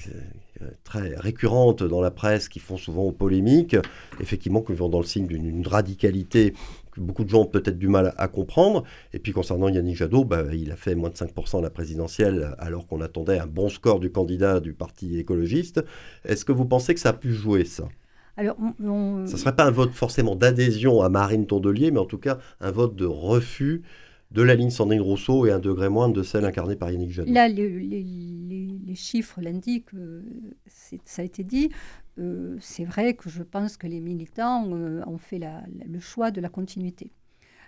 [0.84, 3.76] très récurrentes dans la presse qui font souvent polémique,
[4.20, 6.54] effectivement, qui vont dans le signe d'une radicalité
[6.94, 8.84] que beaucoup de gens ont peut-être du mal à comprendre.
[9.14, 12.56] Et puis concernant Yannick Jadot, bah, il a fait moins de 5% à la présidentielle
[12.60, 15.84] alors qu'on attendait un bon score du candidat du parti écologiste.
[16.26, 17.86] Est-ce que vous pensez que ça a pu jouer ça?
[18.36, 18.84] Alors, Ça
[19.34, 22.72] ne serait pas un vote forcément d'adhésion à Marine Tondelier, mais en tout cas un
[22.72, 23.84] vote de refus
[24.34, 27.32] de la ligne Sandrine Rousseau et un degré moindre de celle incarnée par Yannick Jadot.
[27.32, 30.22] Là, les, chiffres l'indiquent, euh,
[31.06, 31.70] ça a été dit.
[32.20, 36.42] Euh, c'est vrai que je pense que les militants euh, ont fait le choix de
[36.42, 37.12] la continuité.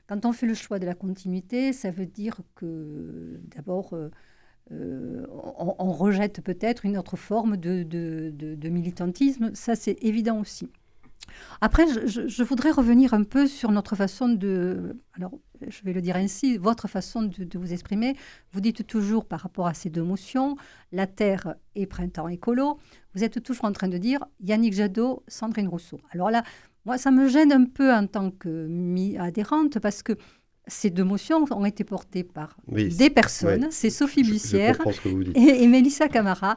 [0.08, 3.96] Quand on fait le choix de la continuité, ça veut dire que d'abord,
[4.70, 9.50] on, rejette peut-être une autre forme de militantisme.
[9.56, 10.70] Ça, c'est évident aussi.
[11.62, 14.98] Après, je, voudrais revenir un peu sur notre façon de...
[15.14, 15.32] Alors,
[15.68, 18.16] je vais le dire ainsi, votre façon de, vous exprimer.
[18.52, 20.56] Vous dites toujours par rapport à ces deux motions,
[20.92, 22.80] la Terre et Printemps écolo,
[23.14, 26.00] vous êtes toujours en train de dire Yannick Jadot, Sandrine Rousseau.
[26.12, 26.44] Alors là,
[26.86, 30.14] moi, ça me gêne un peu en tant qu'adhérente parce que
[30.68, 33.68] ces deux motions ont été portées par des personnes.
[33.72, 34.80] c'est Sophie Bussière
[35.36, 36.56] et, Mélissa Camara.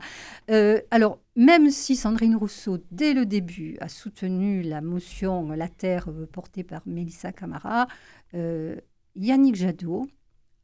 [0.50, 6.08] Euh, alors, même si Sandrine Rousseau, dès le début, a soutenu la motion La Terre
[6.08, 7.86] euh, portée par Mélissa Camara,
[8.34, 8.76] euh,
[9.14, 10.08] Yannick Jadot,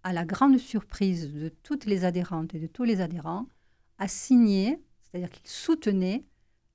[0.03, 3.47] à la grande surprise de toutes les adhérentes et de tous les adhérents,
[3.99, 6.24] a signé, c'est-à-dire qu'il soutenait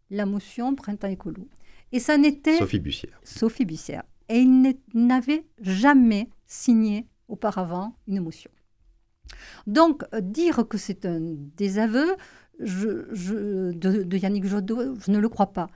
[0.09, 1.47] la motion Printemps écolo.
[1.91, 2.57] Et ça n'était...
[2.57, 3.19] Sophie Bussière.
[3.23, 4.03] Sophie Bussière.
[4.29, 8.51] Et il n'avait jamais signé auparavant une motion.
[9.67, 11.21] Donc, euh, dire que c'est un
[11.55, 12.15] désaveu
[12.59, 15.69] je, de, Yannick Jadot, je ne le crois pas.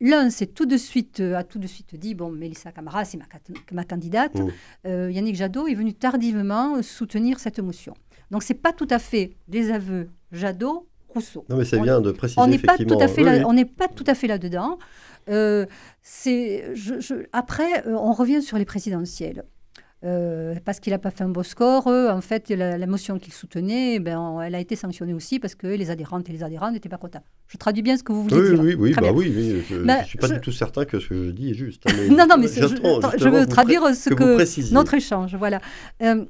[0.00, 3.18] L'un c'est tout de suite, euh, a tout de suite dit bon, Mélissa Camara, c'est
[3.72, 4.32] ma, candidate.
[4.36, 4.48] Oh.
[4.86, 7.92] Euh, Yannick Jadot est venu tardivement soutenir cette motion.
[8.30, 11.44] Donc, c'est pas tout à fait désaveu Jadot, Rousseau.
[11.48, 12.40] Non, mais c'est bien de préciser.
[12.40, 14.78] On n'est pas tout à fait là, on n'est pas tout à fait là-dedans.
[17.32, 19.44] après, on revient sur les présidentielles.
[20.04, 21.86] Euh, parce qu'il n'a pas fait un beau score.
[21.86, 25.90] en fait, la, motion qu'il soutenait, ben, elle a été sanctionnée aussi parce que les
[25.90, 27.24] adhérentes et les adhérents n'étaient pas contents.
[27.46, 28.60] Je traduis bien ce que vous voulez oui, dire.
[28.60, 31.24] Oui, oui, bah oui, je ne ben, suis pas du tout certain que ce que
[31.26, 31.84] je dis est juste.
[31.88, 35.34] Hein, non, non, mais je, je, veux traduire ce que, notre échange.
[35.36, 35.60] Voilà.
[36.02, 36.26] Euh,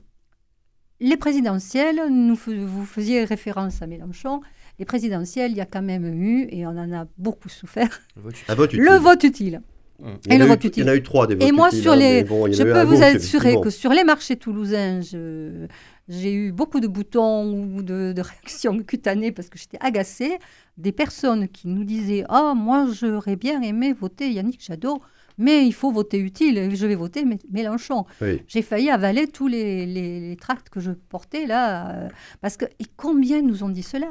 [1.01, 4.41] les présidentielles, nous, vous faisiez référence à Mélenchon.
[4.79, 8.23] Les présidentielles, il y a quand même eu, et on en a beaucoup souffert, le
[8.23, 8.83] vote utile.
[8.83, 9.63] Le vote utile.
[10.01, 10.45] Il y Et le.
[10.77, 12.51] Il y en a eu trois des votes Et moi, utiles, sur hein, les, bon,
[12.53, 15.67] je peux vous assurer que sur les marchés toulousains, je-
[16.09, 20.39] j'ai eu beaucoup de boutons ou de, de réactions cutanées parce que j'étais agacée.
[20.77, 25.01] Des personnes qui nous disaient Ah, moi, j'aurais bien aimé voter Yannick Jadot,
[25.39, 28.05] mais il faut voter utile, et je vais voter Mé- Mélenchon.
[28.21, 28.43] Oui.
[28.49, 31.91] J'ai failli avaler tous les, les- les tracts que je portais là.
[31.91, 32.09] euh,
[32.41, 34.09] parce que, et combien nous ont dit cela?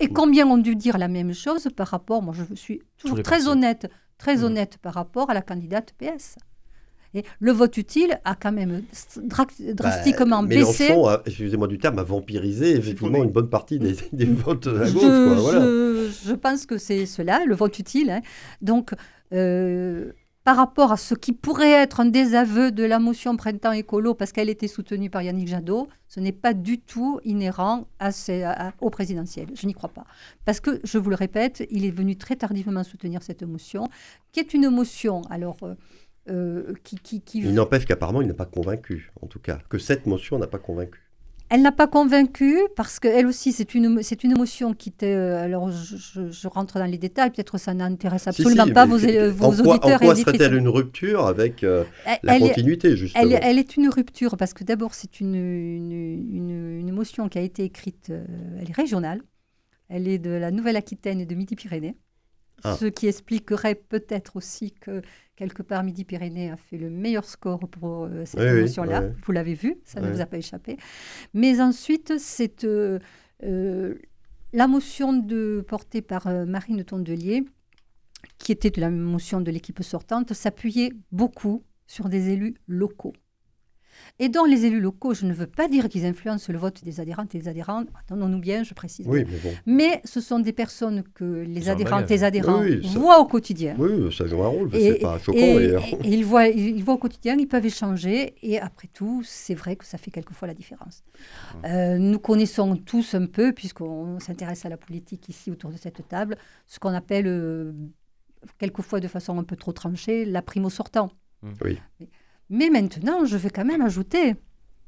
[0.00, 3.46] Et combien ont dû dire la même chose par rapport, moi je suis toujours très
[3.46, 3.88] honnête,
[4.22, 4.44] très Mhm.
[4.44, 6.36] honnête par rapport à la candidate PS.
[7.14, 8.82] Et le vote utile a quand même
[9.32, 10.88] dra- drastiquement Bah, baissé.
[10.88, 14.92] Mélenchon, excusez-moi du terme, a vampirisé effectivement une bonne partie des, des votes à je,
[14.94, 15.02] gauche.
[15.02, 15.60] quoi, voilà.
[15.60, 18.10] je- je pense que c'est cela, le vote utile.
[18.10, 18.22] hein.
[18.62, 18.92] Donc,
[19.34, 20.12] euh,
[20.44, 24.32] par rapport à ce qui pourrait être un désaveu de la motion printemps écolo, parce
[24.32, 27.86] qu'elle était soutenue par Yannick Jadot, ce n'est pas du tout inhérent
[28.80, 29.48] au présidentiel.
[29.54, 30.04] Je n'y crois pas.
[30.44, 33.88] Parce que, je vous le répète, il est venu très tardivement soutenir cette motion,
[34.32, 35.74] qui est une motion, alors, euh,
[36.28, 40.38] euh, qui Il n'empêche qu'apparemment, il n'a pas convaincu, en tout cas, que cette motion
[40.38, 41.11] n'a pas convaincu.
[41.54, 45.12] Elle n'a pas convaincu parce qu'elle aussi, c'est une, c'est une émotion qui était.
[45.12, 48.96] alors, je, je- je rentre dans les détails, peut-être ça n'intéresse absolument si, pas vos,
[48.96, 53.24] vos en quoi, auditeurs en quoi serait-elle une rupture avec euh, Elle- la continuité, justement
[53.30, 57.38] Elle, elle est une rupture parce que d'abord, c'est une, une, une- une motion qui
[57.38, 58.24] a été écrite, euh,
[58.60, 59.20] elle est régionale,
[59.90, 61.96] elle est de la Nouvelle-Aquitaine et de Midi-Pyrénées,
[62.64, 62.76] Ah.
[62.76, 65.02] ce qui expliquerait peut-être aussi que
[65.36, 69.02] quelque part Midi-Pyrénées a fait le meilleur score pour euh, cette Oui, oui, motion-là.
[69.02, 69.12] ouais.
[69.24, 70.76] Vous l'avez vu, ça ne vous a pas échappé.
[71.34, 72.98] Mais ensuite, c'est euh,
[73.42, 73.94] euh,
[74.52, 77.44] la motion de, portée par Marine Tondelier,
[78.38, 83.14] qui était de la motion de l'équipe sortante, s'appuyait beaucoup sur des élus locaux.
[84.18, 87.00] Et dans les élus locaux, je ne veux pas dire qu'ils influencent le vote des
[87.00, 89.06] adhérentes et des adhérents, attendons-nous bien, je précise.
[89.08, 89.50] Oui, mais bon.
[89.66, 93.18] Mais ce sont des personnes que les adhérentes et les adhérents Oui, oui, ça- voient
[93.20, 93.74] au quotidien.
[93.78, 95.38] Oui, ça joue un rôle, Et- c'est pas choquant.
[95.38, 95.84] Et, d'ailleurs.
[95.84, 98.34] et- et ils, voient, ils, ils voient au quotidien, ils peuvent échanger.
[98.42, 101.02] Et après tout, c'est vrai que ça fait quelquefois la différence.
[101.64, 106.06] Euh, nous connaissons tous un peu, puisqu'on s'intéresse à la politique ici autour de cette
[106.08, 106.36] table,
[106.66, 107.72] ce qu'on appelle, euh,
[108.58, 111.10] quelquefois de façon un peu trop tranchée, la prime au sortant.
[111.64, 111.78] Oui.
[112.52, 114.34] Mais, maintenant, je vais quand même ajouter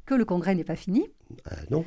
[0.06, 1.06] que le congrès n'est pas fini
[1.46, 1.84] Ah, non,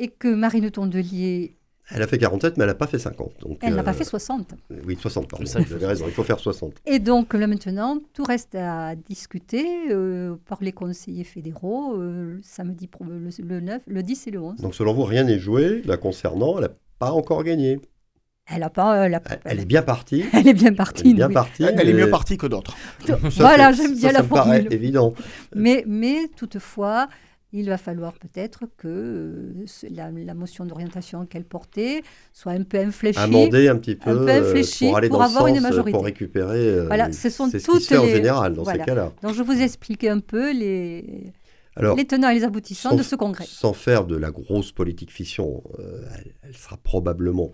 [0.00, 1.56] et que Marine Tondelier,
[1.92, 3.40] elle a fait 47, mais elle n'a pas fait 50.
[3.40, 4.54] Donc, elle n'a euh, pas fait 60.
[4.86, 5.44] Oui, 60, pardon.
[5.44, 6.74] C'est ça, il faut Vous avez raison, il faut faire 60.
[6.86, 12.88] Et donc là maintenant, tout reste à discuter euh, par les conseillers fédéraux euh, samedi
[13.00, 14.60] le, le 9, le 10 et le 11.
[14.60, 16.58] Donc, selon vous, rien n'est joué la concernant.
[16.58, 17.80] Elle n'a pas encore gagné.
[18.52, 20.24] Elle, a pas, elle, a- Elle, elle est bien partie.
[20.32, 21.10] elle est bien Elle partie.
[21.10, 21.34] est bien oui.
[21.34, 21.62] partie.
[21.64, 22.76] Elle est mieux partie que d'autres.
[23.06, 25.14] Ça, voilà, j'aime ça, bien ça la me paraît évident.
[25.54, 27.08] Mais, mais toutefois,
[27.52, 32.62] il va falloir peut-être que euh, ce- la, la motion d'orientation qu'elle portait soit un
[32.62, 33.18] peu infléchie.
[33.18, 35.56] Amender un petit peu un peu euh, infléchi pour aller pour dans avoir ce une
[35.58, 35.90] euh, majorité.
[35.92, 36.58] pour récupérer.
[36.58, 38.84] euh, Voilà, ce sont ce qui toutes se fait en les- général dans voilà.
[38.84, 39.12] ces cas-là.
[39.22, 41.32] Donc je vous expliquer un peu les,
[41.74, 43.46] Alors, les tenants et les aboutissants sans- de ce congrès.
[43.48, 47.50] Sans faire de la grosse politique fiction, euh, elle, elle sera probablement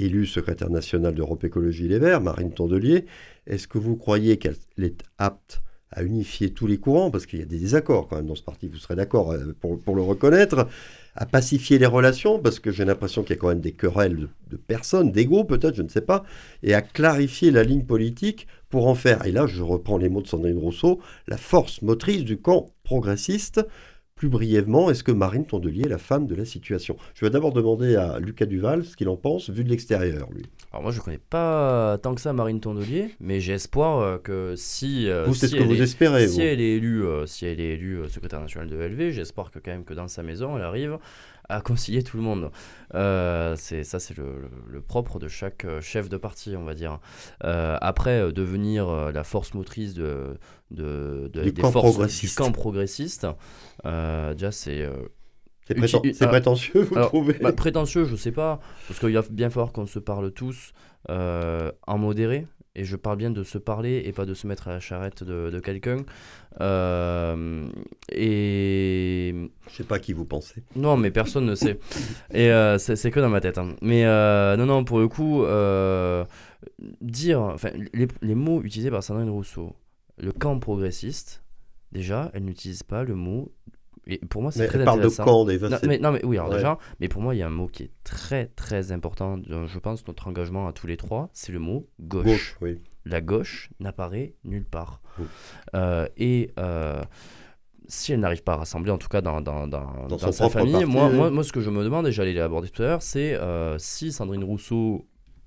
[0.00, 3.04] élue secrétaire nationale d'Europe Écologie Les Verts, Marine Tondelier.
[3.46, 7.10] Est-ce que vous croyez qu'elle est apte à unifier tous les courants?
[7.10, 9.54] Parce qu'il y a des désaccords quand même dans ce parti, vous serez d'accord euh,
[9.60, 10.68] pour, pour le reconnaître.
[11.16, 14.28] À pacifier les relations, parce que j'ai l'impression qu'il y a quand même des querelles
[14.48, 16.22] de, personnes, d'ego peut-être, je ne sais pas,
[16.62, 20.22] et à clarifier la ligne politique pour en faire, et là je reprends les mots
[20.22, 23.60] de Sandrine Rousseau, la force motrice du camp progressiste.
[24.20, 26.98] Plus brièvement, est-ce que Marine Tondelier est la femme de la situation?
[27.14, 30.42] Je vais d'abord demander à Lucas Duval ce qu'il en pense, vu de l'extérieur, lui.
[30.72, 34.52] Alors moi je connais pas tant que ça Marine Tondelier, mais j'ai espoir euh, que
[34.58, 36.76] si euh, vous, c'est si ce que elle vous est- espérez, si vous elle est
[36.76, 39.84] élue, euh, si elle est élue euh, secrétaire nationale de LV, j'espère que quand même
[39.84, 40.98] que dans sa maison, elle arrive
[41.50, 42.50] à concilier tout le monde.
[42.94, 46.64] Euh, c'est ça, c'est le, le- le propre de chaque euh, chef de parti, on
[46.64, 47.00] va dire.
[47.44, 50.38] Euh, après, devenir la force motrice de,
[50.70, 52.22] de, de- Du des camp forces progressiste.
[52.22, 53.26] du camp progressiste,
[53.86, 54.88] euh, déjà c'est
[55.66, 55.74] C'est
[56.28, 57.38] prétentieux, vous alors, trouvez?
[57.40, 60.72] bah, prétentieux, je sais pas, parce qu'il va bien falloir qu'on se parle tous
[61.10, 62.46] euh, en modéré.
[62.80, 65.22] Et je parle bien de se parler et pas de se mettre à la charrette
[65.22, 65.98] de, de quelqu'un.
[66.62, 67.68] Euh,
[68.10, 69.34] et
[69.68, 70.62] Je sais pas qui vous pensez.
[70.76, 71.78] non, mais personne ne sait.
[72.32, 73.58] Et euh, c'est que dans ma tête.
[73.58, 73.76] hein.
[73.82, 76.24] Mais euh, non, non, pour le coup, euh,
[77.02, 79.76] dire, enfin, les, les mots utilisés par Sandrine Rousseau,
[80.16, 81.42] le camp progressiste,
[81.92, 83.52] déjà, elle n'utilise pas le mot.
[84.10, 85.44] Et pour moi, c'est très elle parle de intéressant.
[85.44, 85.68] déjà.
[85.68, 86.56] Non mais, non, mais oui, alors Ouais.
[86.56, 89.78] déjà, mais pour moi, il y a un mot qui est très très important, je
[89.78, 92.24] pense, notre engagement à tous les trois, c'est le mot gauche.
[92.24, 92.78] Gauche, oui.
[93.06, 95.00] La gauche n'apparaît nulle part.
[95.18, 95.24] Oui.
[95.74, 97.02] Euh, et euh,
[97.88, 100.50] si elle n'arrive pas à rassembler, en tout cas dans, dans, dans, Dans sa propre
[100.58, 101.16] famille, parti, moi, oui.
[101.16, 103.78] moi, moi, ce que je me demande, et j'allais l'aborder tout à l'heure, c'est euh,
[103.78, 105.06] si Sandrine Rousseau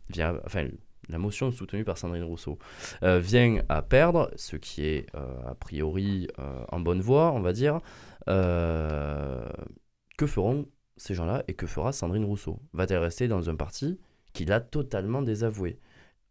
[0.09, 0.67] vient, enfin,
[1.09, 2.57] la motion soutenue par Sandrine Rousseau
[3.01, 6.29] vient à perdre, ce qui est a priori
[6.71, 7.79] en bonne voie, on va dire,
[8.25, 10.67] que feront
[10.97, 12.59] ces gens-là et que fera Sandrine Rousseau?
[12.73, 13.99] Va-t-elle rester dans un parti
[14.33, 15.79] qui l'a totalement désavoué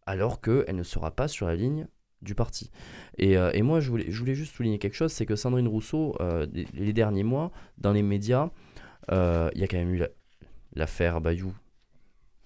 [0.05, 1.87] alors qu'elle ne sera pas sur la ligne
[2.21, 2.71] du parti?
[3.17, 6.17] Et, et moi, je voulais, juste souligner quelque chose, c'est que Sandrine Rousseau,
[6.73, 8.49] les, derniers mois, dans les médias,
[9.09, 10.03] il y a quand même eu
[10.75, 11.53] l'affaire Bayou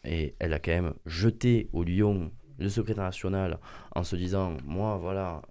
[0.07, 3.59] et elle a quand même jeté au lion le secrétaire national
[3.95, 5.41] en se disant moi voilà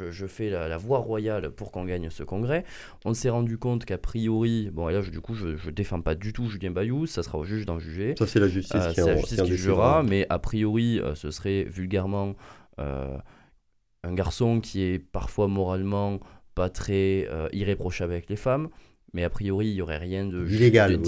[0.00, 2.64] euh, je, fais la, voie royale pour qu'on gagne ce congrès.
[3.04, 6.14] On s'est rendu compte qu'a priori bon et là du coup je, ne défends pas
[6.14, 8.14] du tout Julien Bayou ça sera au juge d'en juger.
[8.18, 11.30] Ça c'est la justice euh, qui, la justice qui jugera mais a priori euh, ce
[11.30, 12.34] serait vulgairement
[12.78, 16.20] un garçon qui est parfois moralement
[16.54, 18.68] pas très irréprochable avec les femmes
[19.14, 21.00] mais a priori il y aurait rien de illégal,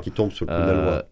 [0.00, 1.08] qui tombe sur le coup de la loi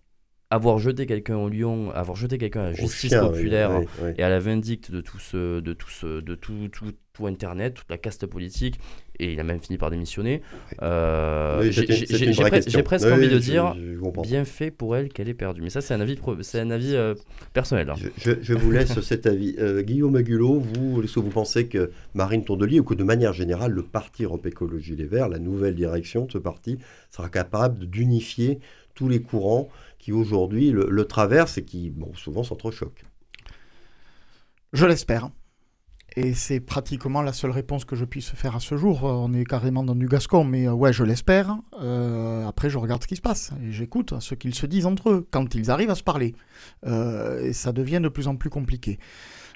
[0.51, 3.81] avoir jeté quelqu'un au lion, avoir jeté quelqu'un à la justice populaire
[4.17, 7.75] et à la vindicte de tout ce, de tout ce, de tout, tout, tout, Internet,
[7.75, 8.79] toute la caste politique,
[9.19, 10.43] et il a même fini par démissionner.
[10.83, 13.75] Euh, j'ai presque envie de dire,
[14.23, 15.63] bien fait pour elle qu'elle ait perdu.
[15.63, 17.15] Mais ça, c'est un avis, c'est un avis euh,
[17.53, 17.91] personnel.
[17.91, 17.95] Hein.
[18.17, 19.55] Je, vous laisse cet avis.
[19.59, 23.33] Euh, Guillaume Agulot, vous, est-ce que vous pensez que Marine Tondelier, ou que de manière
[23.33, 26.79] générale, le parti Europe Écologie Les Verts, la nouvelle direction de ce parti,
[27.11, 28.59] sera capable d'unifier
[28.95, 33.05] tous les courants qui aujourd'hui le, le, traversent et qui bon, souvent s'entrechoquent?
[34.73, 35.31] Je l'espère.
[36.17, 39.03] Et c'est pratiquement la seule réponse que je puisse faire à ce jour.
[39.03, 41.57] On est carrément dans du gascon, mais euh, ouais, je l'espère.
[41.81, 45.11] Euh, après, je regarde ce qui se passe et j'écoute ce qu'ils se disent entre
[45.11, 46.37] eux quand ils arrivent à se parler.
[46.87, 48.99] Euh, et ça devient de plus en plus compliqué.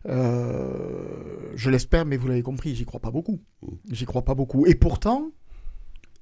[0.05, 3.41] je l'espère, mais vous l'avez compris, j'y crois pas beaucoup.
[3.63, 3.69] Mmh.
[3.93, 4.67] J'y crois pas beaucoup.
[4.67, 5.31] Et pourtant,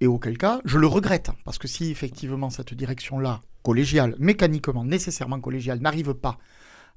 [0.00, 5.40] et auquel cas, je le regrette, parce que si effectivement cette direction-là collégiale, mécaniquement, nécessairement
[5.40, 6.36] collégiale, n'arrive pas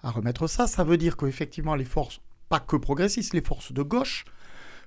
[0.03, 3.81] à remettre ça, ça veut dire qu'effectivement les forces, pas que progressistes, les forces de
[3.81, 4.25] gauche,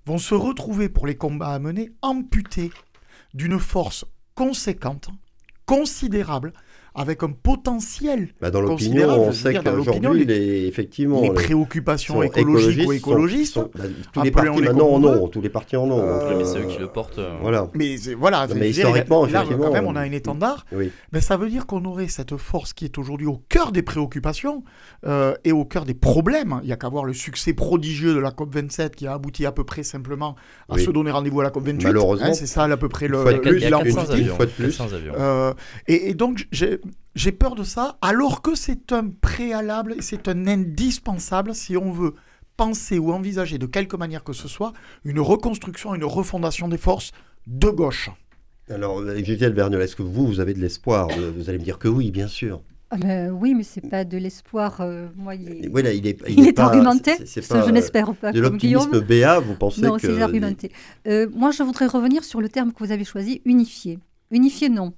[0.04, 2.72] vont se retrouver pour les combats à mener amputées
[3.34, 4.04] d'une force
[4.34, 5.10] conséquente,
[5.64, 6.52] considérable,
[6.94, 8.28] avec un potentiel.
[8.40, 14.22] Bah dans l'opinion, on sait qu'aujourd'hui, les, effectivement, les préoccupations écologiques ou écologistes, bah, tous
[14.22, 16.02] les partis maintenant en ont, tous les partis en ont.
[16.02, 17.18] Euh, mais c'est eux qui le portent.
[17.18, 17.36] Euh.
[17.40, 17.68] Voilà.
[17.74, 20.66] Mais voilà, mais historiquement, là, effectivement, quand même, on a un étendard.
[20.72, 20.90] Oui.
[21.12, 24.62] Mais ça veut dire qu'on aurait cette force qui est aujourd'hui au cœur des préoccupations
[25.06, 26.60] euh, et au cœur des problèmes.
[26.62, 29.46] Il n'y a qu'à voir le succès prodigieux de la COP 27 qui a abouti
[29.46, 30.36] à peu près simplement
[30.68, 31.84] à se donner rendez-vous à la COP 28.
[31.84, 33.24] Malheureusement, hein, c'est ça à peu près le.
[33.46, 35.54] Il y a 400 avions.
[35.86, 36.81] Et donc j'ai
[37.14, 41.92] j'ai peur de ça, alors que c'est un préalable et c'est un indispensable si on
[41.92, 42.14] veut
[42.56, 44.72] penser ou envisager de quelque manière que ce soit
[45.04, 47.12] une reconstruction, une refondation des forces
[47.46, 48.10] de gauche.
[48.70, 51.08] Alors, Gisèle Verniol, est-ce que vous, vous avez de l'espoir?
[51.36, 52.62] Vous allez me dire que oui, bien sûr.
[52.94, 54.82] Ah ben oui, mais c'est pas de l'espoir.
[54.82, 57.12] Euh, moi, il est, voilà, il est, il est, argumenté.
[57.24, 58.32] je n'espère pas.
[58.32, 60.06] De l'optimisme BA, vous pensez non, que.
[60.06, 60.70] Non, c'est argumenté.
[61.08, 63.98] Euh, moi, je voudrais revenir sur le terme que vous avez choisi, unifier.
[64.30, 64.92] Unifier, non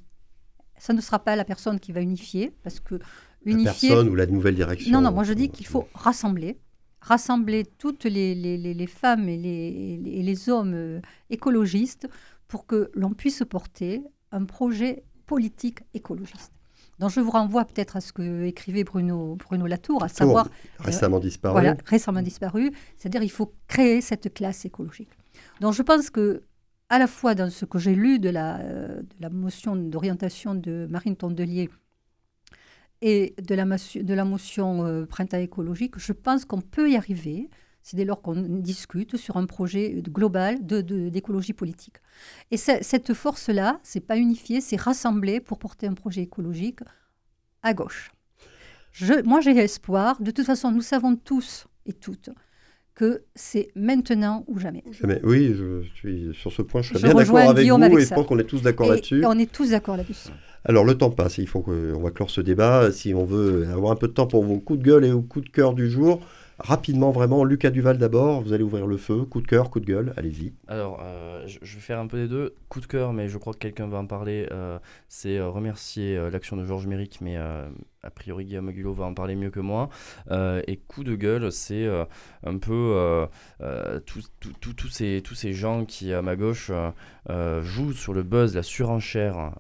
[0.79, 2.99] ça ne sera pas la personne qui va unifier, parce que
[3.45, 3.89] unifier...
[3.91, 4.93] La personne ou la nouvelle direction.
[4.93, 6.59] Non, non, moi je dis qu'il faut rassembler,
[7.01, 11.01] rassembler toutes les, les, les, femmes et les, les hommes euh,
[11.31, 12.09] écologistes
[12.49, 14.03] pour que l'on puisse porter
[14.33, 16.53] un projet politique écologiste.
[16.99, 20.49] Donc je vous renvoie peut-être à ce que écrivait Bruno, Bruno Latour, à savoir...
[20.79, 21.53] récemment disparu.
[21.53, 22.71] Voilà, récemment disparu.
[22.97, 25.11] C'est-à-dire il faut créer cette classe écologique.
[25.61, 26.43] Donc je pense que
[26.95, 31.17] à la fois dans ce que j'ai lu de la, euh, motion d'orientation de Marine
[31.17, 31.69] Tondelier
[33.03, 37.51] et de la, de la motion euh, Printemps écologique, je pense qu'on peut y arriver.
[37.83, 41.97] C'est dès lors qu'on discute sur un projet global d'écologie politique.
[42.53, 46.79] Et cette force-là, c'est pas unifier, c'est rassembler pour porter un projet écologique
[47.63, 48.13] à gauche.
[49.25, 50.23] Moi, j'ai espoir.
[50.23, 52.31] De toute façon, nous savons tous et toutes
[52.95, 54.85] que c'est maintenant ou jamais.
[54.93, 55.21] Jamais.
[55.25, 58.27] Oui, je suis sur ce point, je suis bien d'accord avec vous et je pense
[58.27, 59.25] qu'on est tous d'accord là-dessus.
[59.27, 60.31] On est tous d'accord là-dessus.
[60.65, 62.91] Alors le temps passe, il faut qu'on va clore ce débat.
[62.91, 65.21] Si on veut avoir un peu de temps pour vos coups de gueule et vos
[65.21, 66.21] coups de cœur du jour,
[66.59, 69.87] Rapidement, vraiment, Lucas Duval d'abord, vous allez ouvrir le feu, coup de cœur, coup de
[69.87, 70.53] gueule, allez-y.
[70.69, 72.55] Alors, euh, je, vais faire un peu des deux.
[72.69, 74.79] Coup de cœur, mais je crois que quelqu'un va en parler, euh,
[75.09, 79.35] c'est euh, remercier l'action de Georges Méric, mais a priori Guillaume Agulot va en parler
[79.35, 79.89] mieux que moi.
[80.31, 81.89] et coup de gueule, c'est
[82.45, 83.27] un peu
[84.07, 86.71] tous ces, tous ces gens qui, à ma gauche,
[87.63, 89.53] jouent sur le buzz, la surenchère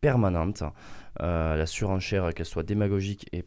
[0.00, 0.62] permanente,
[1.20, 3.44] la surenchère, qu'elle soit démagogique et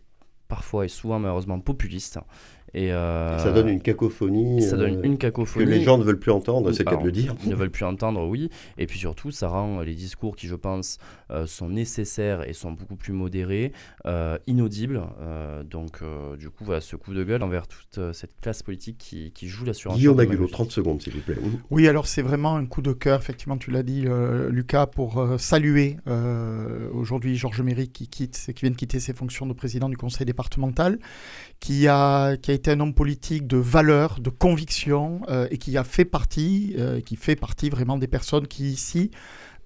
[0.50, 2.20] parfois et souvent malheureusement populiste
[2.74, 4.62] Et, euh, Ça donne une cacophonie.
[4.62, 5.66] ça donne euh, une que cacophonie.
[5.66, 7.36] les gens ne veulent plus entendre, c'est le cas de Alors, le dire.
[7.44, 8.50] Ils ne veulent plus entendre, oui.
[8.78, 10.98] Et puis surtout, ça rend les discours qui, je pense,
[11.32, 13.72] euh, sont nécessaires et sont beaucoup plus modérés,
[14.06, 15.02] euh, inaudibles.
[15.22, 18.64] Euh, donc, euh, du coup, voilà, ce coup de gueule envers toute euh, cette classe
[18.64, 20.00] politique qui, qui joue la surenchère.
[20.00, 20.54] Guillaume Agulot, démagogique.
[20.54, 21.36] 30 secondes s'il vous plaît.
[21.70, 25.20] Oui, alors c'est vraiment un coup de cœur, effectivement, tu l'as dit, euh, Lucas, pour
[25.20, 29.54] euh, saluer euh, aujourd'hui Georges Méry qui, quitte, qui vient de quitter ses fonctions de
[29.54, 31.00] président du conseil départemental,
[31.60, 35.78] qui a, qui a été un homme politique de valeur, de conviction, euh, et qui
[35.78, 39.12] a fait partie, euh, qui fait partie vraiment des personnes qui ici,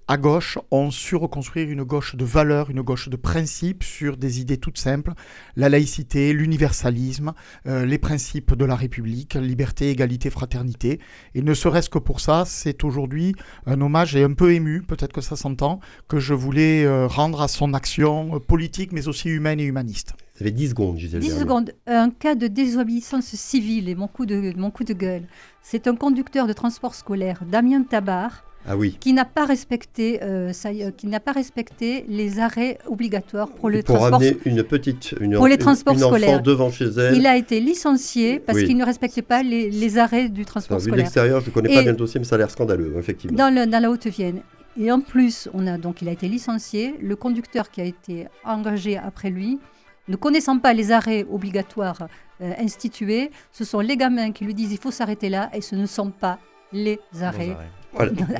[0.06, 4.40] à gauche, ont su reconstruire une gauche de valeur, une gauche de principe sur des
[4.40, 5.12] idées toutes simples,
[5.56, 7.32] la laïcité, l'universalisme,
[7.66, 11.00] euh, les principes de la République, liberté, égalité, fraternité.
[11.34, 13.34] Et ne serait-ce que pour ça, c'est aujourd'hui
[13.66, 17.40] un hommage et un peu ému, peut-être que ça s'entend, que je voulais euh, rendre
[17.40, 20.14] à son action politique, mais aussi humaine et humaniste.
[20.36, 21.42] Vous avez 10 secondes, Gisèle 10 Vernet.
[21.44, 21.70] secondes.
[21.86, 25.22] Un cas de désobéissance civile et mon coup de, mon coup de gueule.
[25.62, 28.96] C'est un conducteur de transport scolaire, Damien Tabar, Ah oui.
[28.98, 33.48] qui n'a pas respecté, euh, ça y est, qui n'a pas respecté les arrêts obligatoires
[33.48, 34.20] pour le pour transport.
[34.20, 36.42] amener une petite une, Pour les transports une scolaires.
[36.42, 37.14] devant chez elle.
[37.16, 38.64] Il a été licencié parce Oui.
[38.66, 41.50] qu'il ne respectait pas les, les arrêts du transport Enfin, vu de scolaire l'extérieur, je
[41.50, 43.38] ne connais pas bien le dossier, mais ça a l'air scandaleux, effectivement.
[43.38, 44.40] dans, le- dans la Haute-Vienne.
[44.80, 46.96] Et en plus, on a donc il a été licencié.
[47.00, 49.60] Le conducteur qui a été engagé après lui,
[50.08, 52.08] ne connaissant pas les arrêts obligatoires
[52.40, 55.76] euh, institués, ce sont les gamins qui lui disent il faut s'arrêter là, et ce
[55.76, 56.38] ne sont pas
[56.72, 57.56] les arrêts.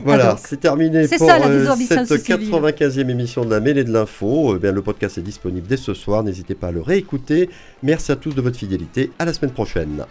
[0.04, 2.50] Voilà, c'est terminé c'est pour ça, la euh, cette civile.
[2.50, 4.56] 95e émission de la Mêlée de l'Info.
[4.56, 7.48] Eh bien, le podcast est disponible dès ce soir, n'hésitez pas à le réécouter.
[7.82, 10.04] Merci à tous de votre fidélité, à la semaine prochaine.